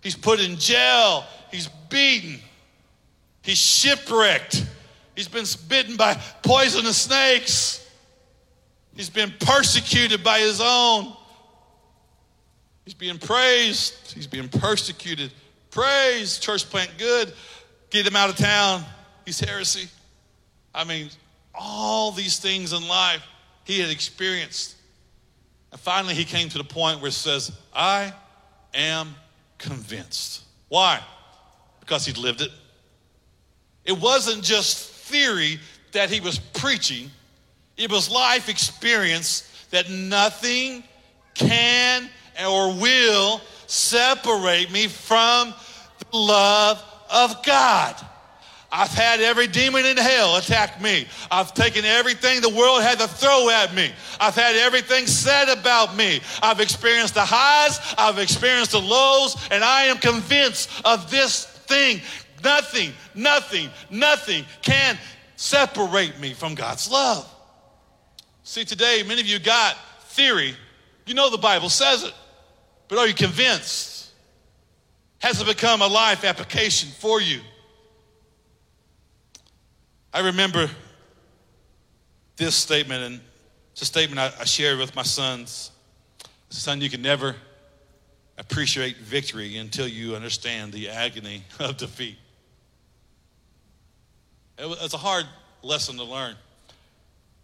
He's 0.01 0.17
put 0.17 0.41
in 0.41 0.57
jail. 0.57 1.23
He's 1.51 1.69
beaten. 1.87 2.39
He's 3.41 3.57
shipwrecked. 3.57 4.65
He's 5.15 5.29
been 5.29 5.45
bitten 5.69 5.95
by 5.95 6.15
poisonous 6.43 6.97
snakes. 6.97 7.89
He's 8.93 9.09
been 9.09 9.33
persecuted 9.39 10.21
by 10.21 10.39
his 10.39 10.59
own. 10.61 11.13
He's 12.83 12.93
being 12.93 13.19
praised. 13.19 14.11
He's 14.11 14.27
being 14.27 14.49
persecuted. 14.49 15.31
Praise, 15.71 16.39
church 16.39 16.69
plant 16.69 16.91
good. 16.97 17.31
Get 17.89 18.05
him 18.05 18.15
out 18.15 18.29
of 18.29 18.35
town. 18.37 18.83
He's 19.25 19.39
heresy. 19.39 19.87
I 20.73 20.83
mean, 20.83 21.09
all 21.53 22.11
these 22.11 22.39
things 22.39 22.73
in 22.73 22.87
life 22.87 23.23
he 23.63 23.79
had 23.79 23.89
experienced. 23.89 24.75
And 25.71 25.79
finally, 25.79 26.15
he 26.15 26.25
came 26.25 26.49
to 26.49 26.57
the 26.57 26.63
point 26.63 26.99
where 26.99 27.09
it 27.09 27.13
says, 27.13 27.51
I 27.73 28.13
am 28.73 29.15
convinced. 29.57 30.43
Why? 30.67 31.01
Because 31.79 32.05
he'd 32.05 32.17
lived 32.17 32.41
it. 32.41 32.51
It 33.85 33.99
wasn't 33.99 34.43
just 34.43 34.89
theory 34.89 35.59
that 35.91 36.09
he 36.09 36.19
was 36.19 36.39
preaching, 36.39 37.09
it 37.77 37.91
was 37.91 38.11
life 38.11 38.49
experience 38.49 39.43
that 39.71 39.89
nothing 39.89 40.83
can 41.33 42.09
or 42.45 42.73
will 42.73 43.41
separate 43.69 44.71
me 44.71 44.87
from 44.87 45.53
the 46.11 46.17
love 46.17 46.83
of 47.11 47.43
God. 47.43 47.95
I've 48.71 48.91
had 48.91 49.19
every 49.19 49.47
demon 49.47 49.85
in 49.85 49.97
hell 49.97 50.37
attack 50.37 50.79
me. 50.81 51.07
I've 51.31 51.53
taken 51.53 51.85
everything 51.85 52.41
the 52.41 52.49
world 52.49 52.83
had 52.83 52.99
to 52.99 53.07
throw 53.07 53.49
at 53.49 53.73
me. 53.73 53.91
I've 54.19 54.35
had 54.35 54.55
everything 54.55 55.07
said 55.07 55.49
about 55.49 55.95
me. 55.95 56.21
I've 56.43 56.59
experienced 56.59 57.15
the 57.15 57.25
highs, 57.25 57.79
I've 57.97 58.19
experienced 58.19 58.71
the 58.71 58.81
lows, 58.81 59.35
and 59.49 59.63
I 59.63 59.83
am 59.83 59.97
convinced 59.97 60.69
of 60.85 61.09
this 61.09 61.45
thing. 61.45 62.01
Nothing, 62.43 62.93
nothing, 63.15 63.69
nothing 63.89 64.45
can 64.61 64.97
separate 65.35 66.19
me 66.19 66.33
from 66.33 66.55
God's 66.55 66.89
love. 66.89 67.27
See, 68.43 68.65
today, 68.65 69.03
many 69.05 69.21
of 69.21 69.27
you 69.27 69.39
got 69.39 69.75
theory. 70.09 70.55
You 71.05 71.13
know 71.15 71.29
the 71.29 71.37
Bible 71.37 71.69
says 71.69 72.03
it, 72.03 72.13
but 72.89 72.97
are 72.97 73.07
you 73.07 73.13
convinced? 73.13 74.09
Has 75.19 75.39
it 75.39 75.47
become 75.47 75.81
a 75.81 75.87
life 75.87 76.25
application 76.25 76.89
for 76.89 77.21
you? 77.21 77.39
I 80.11 80.21
remember 80.21 80.67
this 82.35 82.55
statement, 82.55 83.03
and 83.03 83.21
it's 83.71 83.83
a 83.83 83.85
statement 83.85 84.19
I, 84.19 84.31
I 84.41 84.45
shared 84.45 84.79
with 84.79 84.95
my 84.95 85.03
sons. 85.03 85.71
Son, 86.49 86.81
you 86.81 86.89
can 86.89 87.01
never 87.01 87.35
appreciate 88.39 88.97
victory 88.97 89.57
until 89.57 89.87
you 89.87 90.15
understand 90.15 90.73
the 90.73 90.89
agony 90.89 91.43
of 91.59 91.77
defeat. 91.77 92.17
It 94.57 94.67
was, 94.67 94.83
it's 94.83 94.93
a 94.95 94.97
hard 94.97 95.25
lesson 95.61 95.97
to 95.97 96.03
learn. 96.03 96.35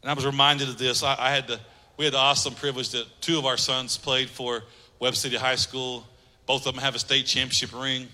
And 0.01 0.09
I 0.09 0.13
was 0.13 0.25
reminded 0.25 0.69
of 0.69 0.77
this. 0.77 1.03
I, 1.03 1.15
I 1.19 1.31
had 1.31 1.47
the, 1.47 1.59
we 1.97 2.05
had 2.05 2.13
the 2.13 2.19
awesome 2.19 2.55
privilege 2.55 2.89
that 2.91 3.05
two 3.21 3.37
of 3.37 3.45
our 3.45 3.57
sons 3.57 3.97
played 3.97 4.29
for 4.29 4.63
Webb 4.99 5.15
City 5.15 5.35
High 5.35 5.55
School. 5.55 6.05
Both 6.45 6.65
of 6.65 6.73
them 6.73 6.83
have 6.83 6.95
a 6.95 6.99
state 6.99 7.25
championship 7.25 7.73
ring. 7.73 8.07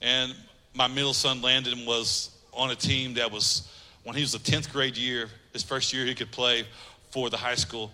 And 0.00 0.34
my 0.74 0.86
middle 0.86 1.12
son, 1.14 1.42
Landon, 1.42 1.84
was 1.86 2.30
on 2.52 2.70
a 2.70 2.76
team 2.76 3.14
that 3.14 3.30
was, 3.30 3.70
when 4.04 4.14
he 4.14 4.22
was 4.22 4.34
a 4.34 4.38
10th 4.38 4.72
grade 4.72 4.96
year, 4.96 5.28
his 5.52 5.62
first 5.62 5.92
year 5.92 6.04
he 6.04 6.14
could 6.14 6.30
play 6.30 6.64
for 7.10 7.28
the 7.28 7.36
high 7.36 7.54
school, 7.54 7.92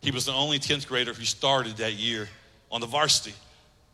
he 0.00 0.10
was 0.10 0.26
the 0.26 0.32
only 0.32 0.58
10th 0.58 0.86
grader 0.86 1.12
who 1.12 1.24
started 1.24 1.76
that 1.78 1.94
year 1.94 2.28
on 2.70 2.80
the 2.80 2.86
varsity 2.86 3.34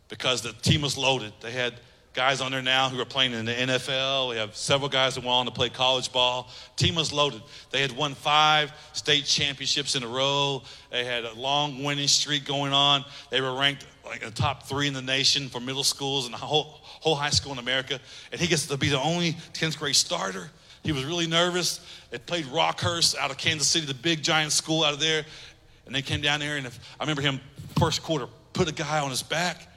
because 0.09 0.43
the 0.43 0.53
team 0.53 0.83
was 0.83 0.99
loaded. 0.99 1.33
They 1.41 1.53
had 1.53 1.75
guys 2.15 2.41
on 2.41 2.53
there 2.53 2.63
now 2.63 2.89
who 2.89 3.01
are 3.01 3.05
playing 3.05 3.33
in 3.33 3.45
the 3.45 3.53
NFL. 3.53 4.31
We 4.31 4.37
have 4.37 4.55
several 4.57 4.89
guys 4.89 5.17
that 5.17 5.23
went 5.23 5.33
on 5.33 5.47
to 5.47 5.51
play 5.51 5.69
college 5.69 6.13
ball. 6.13 6.49
Team 6.77 6.95
was 6.95 7.13
loaded. 7.13 7.43
They 7.73 7.83
had 7.83 7.91
won 7.91 8.15
five 8.15 8.73
state 8.93 9.25
championships 9.25 9.97
in 9.97 10.05
a 10.05 10.07
row. 10.07 10.63
They 10.91 11.05
had 11.05 11.25
a 11.25 11.35
long 11.35 11.83
winning 11.83 12.07
streak 12.07 12.45
going 12.45 12.73
on. 12.73 13.05
They 13.31 13.41
were 13.41 13.55
ranked 13.59 13.85
like 14.07 14.21
the 14.21 14.31
top 14.31 14.63
three 14.69 14.87
in 14.87 14.95
the 14.95 15.03
nation 15.03 15.49
for 15.49 15.59
middle 15.59 15.83
schools 15.83 16.27
and 16.27 16.33
the 16.33 16.39
whole, 16.39 16.79
whole 16.85 17.17
high 17.17 17.31
school 17.31 17.53
in 17.53 17.59
America. 17.59 17.99
And 18.31 18.41
he 18.41 18.47
gets 18.47 18.67
to 18.69 18.77
be 18.77 18.91
the 18.91 19.01
only 19.01 19.33
10th 19.53 19.77
grade 19.77 19.97
starter. 19.97 20.51
He 20.85 20.93
was 20.93 21.05
really 21.05 21.27
nervous. 21.27 21.81
They 22.11 22.19
played 22.19 22.45
Rockhurst 22.47 23.17
out 23.17 23.33
of 23.33 23.39
Kansas 23.39 23.67
City, 23.67 23.87
the 23.87 23.95
big 23.95 24.23
giant 24.23 24.53
school 24.53 24.85
out 24.85 24.95
of 24.95 25.01
there. 25.01 25.25
And 25.87 25.95
they 25.95 26.03
came 26.03 26.21
down 26.21 26.41
there, 26.41 26.57
and 26.57 26.67
if, 26.67 26.79
I 27.01 27.03
remember 27.03 27.23
him 27.23 27.41
first 27.79 28.03
quarter 28.03 28.29
put 28.53 28.69
a 28.69 28.73
guy 28.73 29.01
on 29.01 29.11
his 29.11 29.23
back. 29.23 29.69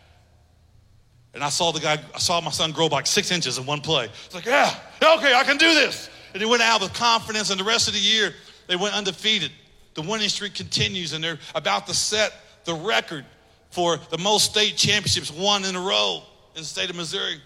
And 1.38 1.44
I 1.44 1.50
saw 1.50 1.72
the 1.72 1.80
guy, 1.80 2.00
I 2.16 2.18
saw 2.18 2.42
my 2.42 2.50
son 2.50 2.72
grow 2.72 2.88
like 2.88 3.06
six 3.06 3.30
inches 3.30 3.60
in 3.60 3.66
one 3.68 3.80
play. 3.80 4.06
It's 4.26 4.34
like, 4.34 4.48
yeah, 4.48 4.74
okay, 5.04 5.36
I 5.36 5.44
can 5.44 5.58
do 5.58 5.72
this. 5.72 6.10
And 6.34 6.42
he 6.42 6.50
went 6.50 6.64
out 6.64 6.82
with 6.82 6.96
confidence, 6.96 7.52
and 7.52 7.60
the 7.60 7.64
rest 7.64 7.88
of 7.88 7.94
the 7.94 8.00
year, 8.00 8.34
they 8.66 8.76
went 8.76 8.96
undefeated. 8.96 9.52
The 9.94 10.02
winning 10.02 10.30
streak 10.30 10.56
continues, 10.56 11.14
and 11.14 11.24
they're 11.24 11.38
about 11.54 11.86
to 11.88 11.94
set 11.94 12.34
the 12.66 12.74
record 12.74 13.24
for 13.70 14.00
the 14.10 14.18
most 14.18 14.50
state 14.50 14.78
championships 14.78 15.32
won 15.32 15.64
in 15.64 15.76
a 15.76 15.80
row 15.80 16.24
in 16.56 16.62
the 16.62 16.68
state 16.68 16.90
of 16.90 16.96
Missouri. 16.96 17.40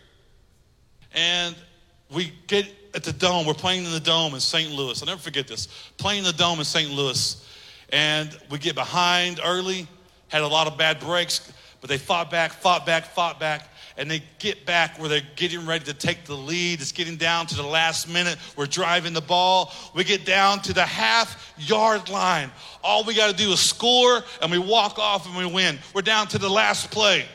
And 1.13 1.54
we 2.10 2.32
get 2.47 2.73
at 2.93 3.04
the 3.04 3.12
dome, 3.12 3.45
we're 3.45 3.54
playing 3.54 3.84
in 3.84 3.91
the 3.91 3.99
dome 3.99 4.34
in 4.34 4.39
St. 4.39 4.71
Louis. 4.71 5.01
I'll 5.01 5.08
never 5.08 5.19
forget 5.19 5.49
this. 5.49 5.67
Playing 5.97 6.19
in 6.19 6.25
the 6.25 6.32
dome 6.32 6.60
in 6.60 6.65
St. 6.65 6.89
Louis. 6.89 7.45
And 7.89 8.39
we 8.49 8.58
get 8.58 8.75
behind 8.75 9.41
early, 9.43 9.86
had 10.30 10.43
a 10.43 10.47
lot 10.47 10.67
of 10.67 10.77
bad 10.77 11.01
breaks, 11.01 11.51
but 11.82 11.89
they 11.89 11.97
fought 11.97 12.32
back, 12.32 12.54
fought 12.54 12.86
back, 12.86 13.04
fought 13.04 13.38
back 13.38 13.67
and 14.01 14.09
they 14.09 14.23
get 14.39 14.65
back 14.65 14.97
where 14.97 15.07
they're 15.07 15.21
getting 15.35 15.67
ready 15.67 15.85
to 15.85 15.93
take 15.93 16.25
the 16.25 16.33
lead. 16.33 16.81
It's 16.81 16.91
getting 16.91 17.17
down 17.17 17.45
to 17.45 17.55
the 17.55 17.61
last 17.61 18.09
minute. 18.09 18.39
We're 18.55 18.65
driving 18.65 19.13
the 19.13 19.21
ball. 19.21 19.71
We 19.93 20.03
get 20.03 20.25
down 20.25 20.59
to 20.63 20.73
the 20.73 20.83
half 20.83 21.53
yard 21.59 22.09
line. 22.09 22.49
All 22.83 23.03
we 23.03 23.13
got 23.13 23.29
to 23.29 23.37
do 23.37 23.51
is 23.51 23.59
score, 23.59 24.23
and 24.41 24.51
we 24.51 24.57
walk 24.57 24.97
off 24.97 25.27
and 25.27 25.37
we 25.37 25.45
win. 25.45 25.77
We're 25.93 26.01
down 26.01 26.25
to 26.29 26.39
the 26.39 26.49
last 26.49 26.89
play. 26.89 27.27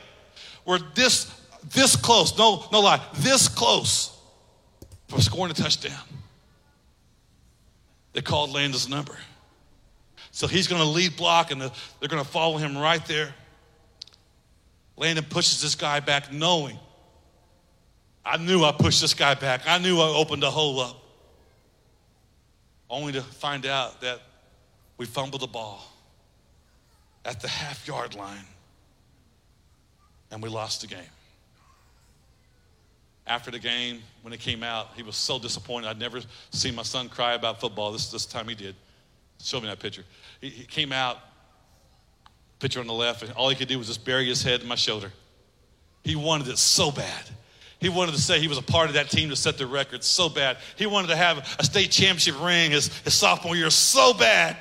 We're 0.64 0.81
this 0.96 1.33
this 1.72 1.94
close. 1.94 2.37
No, 2.37 2.64
no 2.72 2.81
lie. 2.81 3.00
This 3.14 3.46
close 3.46 4.18
for 5.07 5.20
scoring 5.20 5.52
a 5.52 5.55
touchdown. 5.55 6.02
They 8.12 8.22
called 8.22 8.50
Landon's 8.50 8.88
number. 8.88 9.16
So 10.33 10.48
he's 10.48 10.66
going 10.66 10.83
to 10.83 10.88
lead 10.88 11.16
block, 11.16 11.52
and 11.52 11.61
they're 11.61 12.09
going 12.09 12.24
to 12.24 12.29
follow 12.29 12.57
him 12.57 12.76
right 12.76 13.05
there. 13.07 13.33
Landon 14.97 15.25
pushes 15.25 15.61
this 15.61 15.75
guy 15.75 16.01
back, 16.01 16.33
knowing 16.33 16.79
I 18.25 18.39
knew 18.39 18.65
I 18.65 18.73
pushed 18.73 19.01
this 19.01 19.15
guy 19.15 19.35
back. 19.35 19.63
I 19.67 19.79
knew 19.79 20.01
I 20.01 20.09
opened 20.09 20.43
the 20.43 20.51
hole 20.51 20.81
up. 20.81 21.03
Only 22.91 23.13
to 23.13 23.23
find 23.23 23.67
out 23.67 24.01
that 24.01 24.21
we 24.97 25.07
fumbled 25.07 25.43
the 25.43 25.47
ball 25.47 25.85
at 27.25 27.41
the 27.41 27.49
half 27.49 27.87
yard 27.87 28.15
line 28.15 28.45
and 30.31 30.43
we 30.43 30.49
lost 30.49 30.81
the 30.81 30.87
game. 30.89 30.99
After 33.29 33.51
the 33.51 33.59
game, 33.59 34.03
when 34.23 34.33
it 34.33 34.41
came 34.41 34.63
out, 34.63 34.89
he 34.97 35.03
was 35.03 35.17
so 35.17 35.39
disappointed. 35.39 35.89
I'd 35.89 35.99
never 35.99 36.21
seen 36.51 36.75
my 36.75 36.83
son 36.83 37.09
cry 37.09 37.35
about 37.35 37.61
football. 37.61 37.93
This, 37.93 38.11
this 38.11 38.27
time 38.27 38.49
he 38.49 38.55
did. 38.55 38.75
Show 39.43 39.61
me 39.61 39.67
that 39.67 39.81
picture. 39.81 40.05
He, 40.41 40.49
he 40.49 40.65
came 40.65 40.93
out 40.93 41.19
picture 42.59 42.81
on 42.81 42.87
the 42.87 42.92
left, 42.92 43.23
and 43.23 43.33
all 43.33 43.49
he 43.49 43.55
could 43.55 43.69
do 43.69 43.79
was 43.79 43.88
just 43.88 44.05
bury 44.05 44.27
his 44.27 44.42
head 44.42 44.62
in 44.62 44.69
my 44.69 44.75
shoulder. 44.75 45.12
He 46.05 46.16
wanted 46.16 46.49
it 46.49 46.59
so 46.59 46.90
bad. 46.90 47.25
He 47.79 47.88
wanted 47.88 48.14
to 48.14 48.21
say 48.21 48.40
he 48.40 48.49
was 48.49 48.59
a 48.59 48.62
part 48.62 48.88
of 48.88 48.95
that 48.95 49.11
team 49.11 49.29
to 49.29 49.37
set 49.37 49.59
the 49.59 49.66
record 49.66 50.03
so 50.03 50.29
bad. 50.29 50.57
He 50.77 50.87
wanted 50.87 51.09
to 51.09 51.16
have 51.16 51.57
a 51.59 51.64
state 51.64 51.90
championship 51.90 52.40
ring 52.40 52.71
his, 52.71 52.88
his 52.99 53.14
sophomore 53.14 53.55
year 53.55 53.69
so 53.71 54.14
bad. 54.14 54.57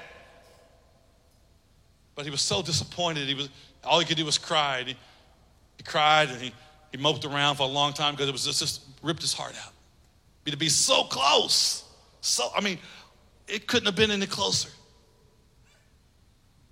But 2.15 2.25
he 2.25 2.31
was 2.31 2.41
so 2.41 2.61
disappointed. 2.61 3.27
He 3.27 3.33
was 3.33 3.49
all 3.83 3.99
he 3.99 4.05
could 4.05 4.17
do 4.17 4.25
was 4.25 4.37
cry. 4.37 4.83
He, 4.85 4.95
he, 5.77 5.83
cried 5.83 6.29
and 6.29 6.41
he, 6.41 6.53
he 6.91 6.97
moped 6.97 7.23
around 7.23 7.55
for 7.55 7.63
a 7.63 7.71
long 7.71 7.93
time 7.93 8.15
because 8.15 8.27
it 8.27 8.31
was 8.31 8.45
just, 8.45 8.59
just 8.59 8.81
ripped 9.01 9.21
his 9.21 9.33
heart 9.33 9.53
out. 9.65 9.71
To 10.45 10.57
be 10.57 10.69
so 10.69 11.03
close. 11.03 11.83
So 12.21 12.49
I 12.55 12.61
mean, 12.61 12.79
it 13.47 13.67
couldn't 13.67 13.85
have 13.85 13.95
been 13.95 14.11
any 14.11 14.27
closer. 14.27 14.69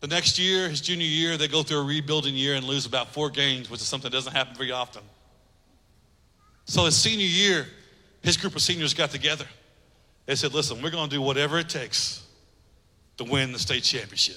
The 0.03 0.09
next 0.09 0.37
year, 0.37 0.67
his 0.67 0.81
junior 0.81 1.07
year, 1.07 1.37
they 1.37 1.47
go 1.47 1.63
through 1.63 1.79
a 1.79 1.83
rebuilding 1.85 2.35
year 2.35 2.55
and 2.55 2.65
lose 2.65 2.85
about 2.85 3.13
four 3.13 3.29
games, 3.29 3.69
which 3.69 3.79
is 3.79 3.87
something 3.87 4.11
that 4.11 4.17
doesn't 4.17 4.33
happen 4.33 4.53
very 4.53 4.73
often. 4.73 5.01
So 6.65 6.83
his 6.83 6.97
senior 6.97 7.25
year, 7.25 7.67
his 8.21 8.35
group 8.35 8.53
of 8.53 8.61
seniors 8.61 8.93
got 8.93 9.11
together. 9.11 9.45
They 10.25 10.35
said, 10.35 10.53
listen, 10.53 10.81
we're 10.81 10.89
going 10.89 11.09
to 11.09 11.15
do 11.15 11.21
whatever 11.21 11.57
it 11.57 11.69
takes 11.69 12.21
to 13.15 13.23
win 13.23 13.53
the 13.53 13.59
state 13.59 13.83
championship. 13.83 14.35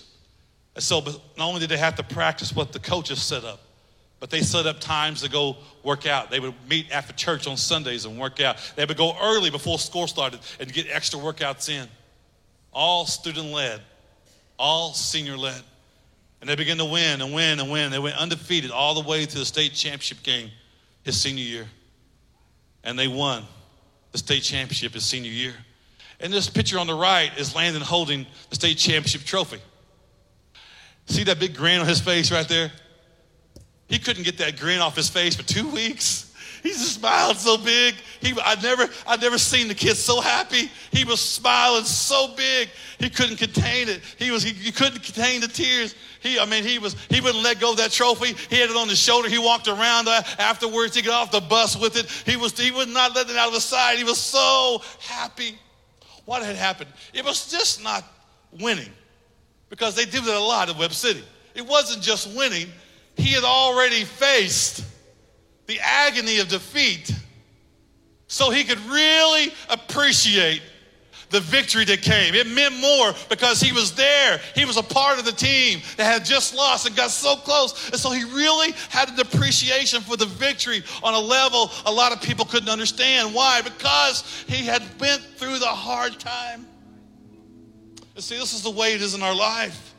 And 0.76 0.84
so 0.84 1.00
not 1.00 1.48
only 1.48 1.58
did 1.58 1.70
they 1.70 1.78
have 1.78 1.96
to 1.96 2.04
practice 2.04 2.54
what 2.54 2.70
the 2.70 2.78
coaches 2.78 3.20
set 3.20 3.42
up, 3.42 3.60
but 4.20 4.30
they 4.30 4.42
set 4.42 4.66
up 4.66 4.78
times 4.78 5.22
to 5.22 5.28
go 5.28 5.56
work 5.82 6.06
out. 6.06 6.30
They 6.30 6.38
would 6.38 6.54
meet 6.70 6.92
after 6.92 7.12
church 7.12 7.48
on 7.48 7.56
Sundays 7.56 8.04
and 8.04 8.16
work 8.20 8.40
out. 8.40 8.58
They 8.76 8.84
would 8.84 8.96
go 8.96 9.16
early 9.20 9.50
before 9.50 9.80
school 9.80 10.06
started 10.06 10.38
and 10.60 10.72
get 10.72 10.86
extra 10.88 11.18
workouts 11.18 11.68
in. 11.68 11.88
All 12.72 13.04
student 13.04 13.48
led 13.48 13.82
all 14.58 14.92
senior 14.94 15.36
led. 15.36 15.60
And 16.40 16.50
they 16.50 16.54
began 16.54 16.76
to 16.78 16.84
win 16.84 17.20
and 17.20 17.34
win 17.34 17.60
and 17.60 17.70
win. 17.70 17.90
They 17.90 17.98
went 17.98 18.16
undefeated 18.16 18.70
all 18.70 18.94
the 18.94 19.08
way 19.08 19.24
to 19.24 19.38
the 19.38 19.44
state 19.44 19.72
championship 19.72 20.22
game 20.22 20.50
his 21.02 21.20
senior 21.20 21.44
year. 21.44 21.66
And 22.84 22.98
they 22.98 23.08
won 23.08 23.44
the 24.12 24.18
state 24.18 24.42
championship 24.42 24.92
his 24.92 25.04
senior 25.04 25.30
year. 25.30 25.54
And 26.20 26.32
this 26.32 26.48
picture 26.48 26.78
on 26.78 26.86
the 26.86 26.94
right 26.94 27.30
is 27.38 27.54
Landon 27.54 27.82
holding 27.82 28.26
the 28.48 28.54
state 28.54 28.78
championship 28.78 29.22
trophy. 29.22 29.58
See 31.06 31.24
that 31.24 31.38
big 31.38 31.56
grin 31.56 31.80
on 31.80 31.86
his 31.86 32.00
face 32.00 32.32
right 32.32 32.48
there? 32.48 32.70
He 33.88 33.98
couldn't 33.98 34.24
get 34.24 34.38
that 34.38 34.58
grin 34.58 34.80
off 34.80 34.96
his 34.96 35.08
face 35.08 35.36
for 35.36 35.42
two 35.42 35.68
weeks. 35.68 36.32
He 36.66 36.72
just 36.72 36.94
smiled 36.94 37.36
so 37.36 37.56
big. 37.56 37.94
He, 38.20 38.34
I'd 38.44 38.60
never, 38.60 38.88
I'd 39.06 39.20
never 39.20 39.38
seen 39.38 39.68
the 39.68 39.74
kid 39.74 39.94
so 39.94 40.20
happy. 40.20 40.68
He 40.90 41.04
was 41.04 41.20
smiling 41.20 41.84
so 41.84 42.34
big, 42.36 42.70
he 42.98 43.08
couldn't 43.08 43.36
contain 43.36 43.88
it. 43.88 44.00
He 44.18 44.32
was, 44.32 44.42
he, 44.42 44.52
he 44.52 44.72
couldn't 44.72 45.00
contain 45.00 45.40
the 45.40 45.46
tears. 45.46 45.94
He, 46.18 46.40
I 46.40 46.44
mean, 46.44 46.64
he 46.64 46.80
was, 46.80 46.96
he 47.08 47.20
wouldn't 47.20 47.44
let 47.44 47.60
go 47.60 47.70
of 47.70 47.76
that 47.76 47.92
trophy. 47.92 48.32
He 48.50 48.58
had 48.58 48.68
it 48.68 48.76
on 48.76 48.88
his 48.88 48.98
shoulder. 48.98 49.28
He 49.28 49.38
walked 49.38 49.68
around 49.68 50.08
uh, 50.08 50.22
afterwards. 50.40 50.96
He 50.96 51.02
got 51.02 51.22
off 51.22 51.30
the 51.30 51.40
bus 51.40 51.80
with 51.80 51.96
it. 51.96 52.06
He 52.28 52.36
was, 52.36 52.58
he 52.58 52.72
was 52.72 52.88
not 52.88 53.14
letting 53.14 53.36
it 53.36 53.38
out 53.38 53.46
of 53.46 53.54
his 53.54 53.62
side. 53.62 53.96
He 53.96 54.02
was 54.02 54.18
so 54.18 54.82
happy. 54.98 55.56
What 56.24 56.42
had 56.42 56.56
happened? 56.56 56.90
It 57.14 57.24
was 57.24 57.48
just 57.48 57.80
not 57.84 58.02
winning 58.58 58.90
because 59.70 59.94
they 59.94 60.04
did 60.04 60.26
it 60.26 60.34
a 60.34 60.40
lot 60.40 60.68
at 60.68 60.76
Webb 60.76 60.94
City. 60.94 61.22
It 61.54 61.64
wasn't 61.64 62.02
just 62.02 62.36
winning. 62.36 62.66
He 63.16 63.34
had 63.34 63.44
already 63.44 64.02
faced 64.02 64.84
the 65.66 65.78
agony 65.80 66.38
of 66.38 66.48
defeat 66.48 67.12
so 68.28 68.50
he 68.50 68.64
could 68.64 68.80
really 68.86 69.52
appreciate 69.68 70.62
the 71.30 71.40
victory 71.40 71.84
that 71.84 72.02
came. 72.02 72.34
It 72.34 72.46
meant 72.46 72.76
more 72.78 73.12
because 73.28 73.60
he 73.60 73.72
was 73.72 73.92
there. 73.94 74.40
He 74.54 74.64
was 74.64 74.76
a 74.76 74.82
part 74.82 75.18
of 75.18 75.24
the 75.24 75.32
team 75.32 75.80
that 75.96 76.04
had 76.04 76.24
just 76.24 76.54
lost 76.54 76.86
and 76.86 76.94
got 76.96 77.10
so 77.10 77.36
close. 77.36 77.90
And 77.90 78.00
so 78.00 78.10
he 78.10 78.24
really 78.24 78.72
had 78.90 79.08
an 79.08 79.18
appreciation 79.18 80.02
for 80.02 80.16
the 80.16 80.26
victory 80.26 80.82
on 81.02 81.14
a 81.14 81.18
level 81.18 81.70
a 81.84 81.92
lot 81.92 82.12
of 82.12 82.22
people 82.22 82.44
couldn't 82.44 82.68
understand. 82.68 83.34
Why? 83.34 83.60
Because 83.62 84.44
he 84.46 84.64
had 84.66 84.82
been 84.98 85.18
through 85.18 85.58
the 85.58 85.66
hard 85.66 86.18
time. 86.20 86.66
And 88.14 88.24
see, 88.24 88.38
this 88.38 88.54
is 88.54 88.62
the 88.62 88.70
way 88.70 88.94
it 88.94 89.02
is 89.02 89.14
in 89.14 89.22
our 89.22 89.34
life. 89.34 89.94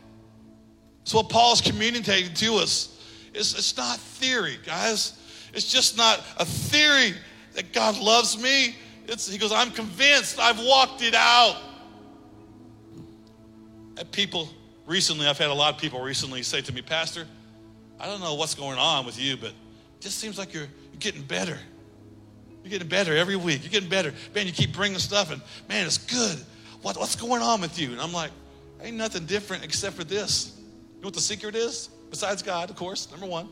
It's 1.01 1.13
what 1.13 1.29
Paul's 1.29 1.61
communicating 1.61 2.33
to 2.35 2.55
us 2.55 2.93
is 3.33 3.53
it's 3.53 3.77
not 3.77 3.99
theory, 3.99 4.57
guys. 4.65 5.13
It's 5.57 5.71
just 5.71 5.97
not 5.97 6.23
a 6.37 6.45
theory 6.45 7.15
that 7.53 7.73
God 7.73 7.97
loves 7.97 8.39
me. 8.39 8.75
It's, 9.07 9.27
he 9.27 9.39
goes, 9.39 9.51
I'm 9.51 9.71
convinced. 9.71 10.39
I've 10.39 10.59
walked 10.63 11.01
it 11.01 11.15
out. 11.15 11.57
And 13.97 14.11
people 14.11 14.49
recently, 14.85 15.25
I've 15.25 15.39
had 15.39 15.49
a 15.49 15.55
lot 15.55 15.73
of 15.73 15.81
people 15.81 15.99
recently 15.99 16.43
say 16.43 16.61
to 16.61 16.71
me, 16.71 16.83
Pastor, 16.83 17.25
I 17.99 18.05
don't 18.05 18.21
know 18.21 18.35
what's 18.35 18.53
going 18.53 18.77
on 18.77 19.03
with 19.03 19.19
you, 19.19 19.35
but 19.35 19.49
it 19.49 19.55
just 19.99 20.19
seems 20.19 20.37
like 20.37 20.53
you're, 20.53 20.67
you're 20.91 20.99
getting 20.99 21.23
better. 21.23 21.57
You're 22.63 22.69
getting 22.69 22.87
better 22.87 23.17
every 23.17 23.35
week. 23.35 23.63
You're 23.63 23.71
getting 23.71 23.89
better. 23.89 24.13
Man, 24.35 24.45
you 24.45 24.53
keep 24.53 24.73
bringing 24.73 24.99
stuff, 24.99 25.31
and 25.31 25.41
man, 25.67 25.87
it's 25.87 25.97
good. 25.97 26.37
What, 26.83 26.97
what's 26.97 27.15
going 27.15 27.41
on 27.41 27.61
with 27.61 27.79
you? 27.79 27.93
And 27.93 27.99
I'm 27.99 28.13
like, 28.13 28.29
ain't 28.83 28.95
nothing 28.95 29.25
different 29.25 29.63
except 29.63 29.95
for 29.95 30.03
this. 30.03 30.55
You 30.97 31.01
know 31.01 31.07
what 31.07 31.15
the 31.15 31.19
secret 31.19 31.55
is? 31.55 31.89
Besides 32.11 32.43
God, 32.43 32.69
of 32.69 32.75
course, 32.75 33.09
number 33.09 33.25
one. 33.25 33.49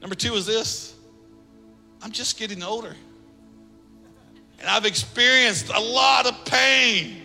Number 0.00 0.16
two 0.16 0.34
is 0.34 0.46
this 0.46 0.95
I'm 2.06 2.12
just 2.12 2.38
getting 2.38 2.62
older. 2.62 2.94
And 4.60 4.68
I've 4.68 4.84
experienced 4.84 5.70
a 5.74 5.80
lot 5.80 6.26
of 6.26 6.44
pain. 6.44 7.20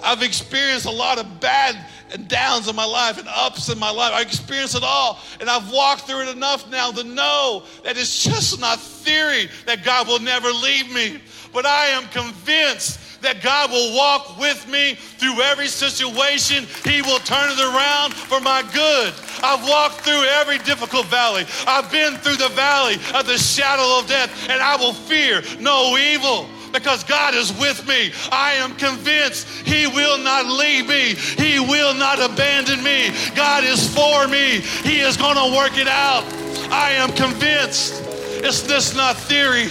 I've 0.00 0.22
experienced 0.22 0.86
a 0.86 0.90
lot 0.92 1.18
of 1.18 1.40
bad 1.40 1.76
and 2.12 2.28
downs 2.28 2.68
in 2.68 2.76
my 2.76 2.84
life 2.84 3.18
and 3.18 3.26
ups 3.26 3.68
in 3.68 3.76
my 3.76 3.90
life. 3.90 4.12
I 4.12 4.22
experienced 4.22 4.76
it 4.76 4.84
all. 4.84 5.18
And 5.40 5.50
I've 5.50 5.72
walked 5.72 6.02
through 6.02 6.20
it 6.20 6.28
enough 6.28 6.70
now 6.70 6.92
to 6.92 7.02
know 7.02 7.64
that 7.82 7.96
it's 7.98 8.22
just 8.22 8.60
not 8.60 8.78
theory 8.78 9.48
that 9.66 9.82
God 9.82 10.06
will 10.06 10.20
never 10.20 10.52
leave 10.52 10.94
me. 10.94 11.20
But 11.52 11.66
I 11.66 11.86
am 11.86 12.04
convinced 12.04 13.00
that 13.20 13.42
God 13.42 13.70
will 13.70 13.96
walk 13.96 14.38
with 14.38 14.68
me 14.68 14.94
through 14.94 15.40
every 15.42 15.68
situation. 15.68 16.66
He 16.84 17.02
will 17.02 17.18
turn 17.20 17.50
it 17.50 17.58
around 17.58 18.14
for 18.14 18.40
my 18.40 18.62
good. 18.72 19.12
I've 19.42 19.62
walked 19.68 20.00
through 20.02 20.24
every 20.40 20.58
difficult 20.58 21.06
valley. 21.06 21.44
I've 21.66 21.90
been 21.90 22.14
through 22.16 22.36
the 22.36 22.54
valley 22.54 22.94
of 23.14 23.26
the 23.26 23.38
shadow 23.38 23.98
of 23.98 24.06
death, 24.06 24.30
and 24.48 24.60
I 24.60 24.76
will 24.76 24.92
fear 24.92 25.42
no 25.60 25.96
evil 25.96 26.48
because 26.72 27.02
God 27.04 27.34
is 27.34 27.52
with 27.58 27.86
me. 27.88 28.12
I 28.30 28.52
am 28.54 28.74
convinced 28.76 29.48
He 29.66 29.86
will 29.86 30.18
not 30.18 30.46
leave 30.46 30.88
me, 30.88 31.14
He 31.14 31.58
will 31.60 31.94
not 31.94 32.20
abandon 32.20 32.82
me. 32.82 33.10
God 33.34 33.64
is 33.64 33.92
for 33.94 34.28
me, 34.28 34.60
He 34.82 35.00
is 35.00 35.16
going 35.16 35.36
to 35.36 35.56
work 35.56 35.78
it 35.78 35.88
out. 35.88 36.24
I 36.70 36.92
am 36.92 37.12
convinced. 37.12 38.04
It's 38.40 38.62
this 38.62 38.94
not 38.94 39.16
theory, 39.16 39.68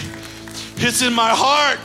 it's 0.78 1.02
in 1.02 1.14
my 1.14 1.30
heart. 1.30 1.80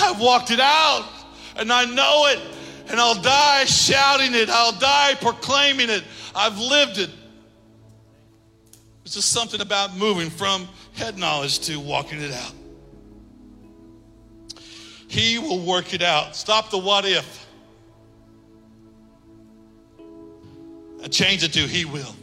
I've 0.00 0.20
walked 0.20 0.50
it 0.50 0.60
out 0.60 1.08
and 1.56 1.72
I 1.72 1.84
know 1.84 2.26
it, 2.26 2.40
and 2.88 2.98
I'll 2.98 3.20
die 3.20 3.64
shouting 3.64 4.34
it, 4.34 4.48
I'll 4.48 4.78
die 4.78 5.14
proclaiming 5.20 5.90
it. 5.90 6.02
I've 6.34 6.58
lived 6.58 6.98
it. 6.98 7.10
It's 9.04 9.14
just 9.14 9.30
something 9.30 9.60
about 9.60 9.96
moving 9.96 10.30
from 10.30 10.68
head 10.94 11.18
knowledge 11.18 11.60
to 11.60 11.78
walking 11.78 12.20
it 12.20 12.32
out. 12.32 12.52
He 15.08 15.38
will 15.38 15.60
work 15.60 15.92
it 15.92 16.02
out. 16.02 16.34
Stop 16.34 16.70
the 16.70 16.78
what 16.78 17.04
if. 17.04 17.46
And 21.02 21.12
change 21.12 21.42
it 21.42 21.52
to 21.52 21.60
He 21.60 21.84
will. 21.84 22.14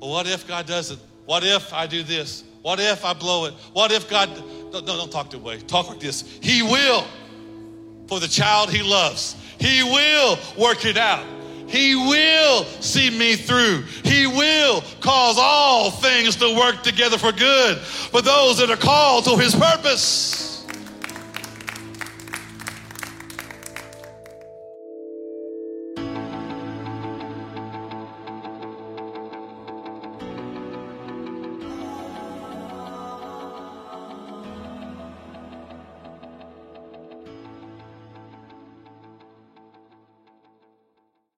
Well, 0.00 0.10
what 0.10 0.26
if 0.26 0.46
God 0.46 0.66
does 0.66 0.90
it? 0.90 0.98
What 1.24 1.42
if 1.42 1.72
I 1.72 1.86
do 1.86 2.02
this? 2.02 2.44
What 2.60 2.80
if 2.80 3.04
I 3.04 3.14
blow 3.14 3.46
it? 3.46 3.54
What 3.72 3.92
if 3.92 4.10
God 4.10 4.28
no, 4.72 4.80
don't 4.80 5.12
talk 5.12 5.30
to 5.30 5.38
way. 5.38 5.58
Talk 5.60 5.88
like 5.88 6.00
this. 6.00 6.38
He 6.40 6.62
will 6.62 7.04
for 8.08 8.20
the 8.20 8.28
child 8.28 8.70
he 8.70 8.82
loves. 8.82 9.36
He 9.58 9.82
will 9.82 10.38
work 10.56 10.84
it 10.84 10.96
out. 10.96 11.24
He 11.66 11.96
will 11.96 12.64
see 12.80 13.10
me 13.10 13.34
through. 13.34 13.82
He 14.04 14.26
will 14.26 14.82
cause 15.00 15.36
all 15.38 15.90
things 15.90 16.36
to 16.36 16.56
work 16.56 16.82
together 16.82 17.18
for 17.18 17.32
good 17.32 17.78
for 17.78 18.22
those 18.22 18.58
that 18.58 18.70
are 18.70 18.76
called 18.76 19.24
to 19.24 19.36
his 19.36 19.54
purpose. 19.54 20.45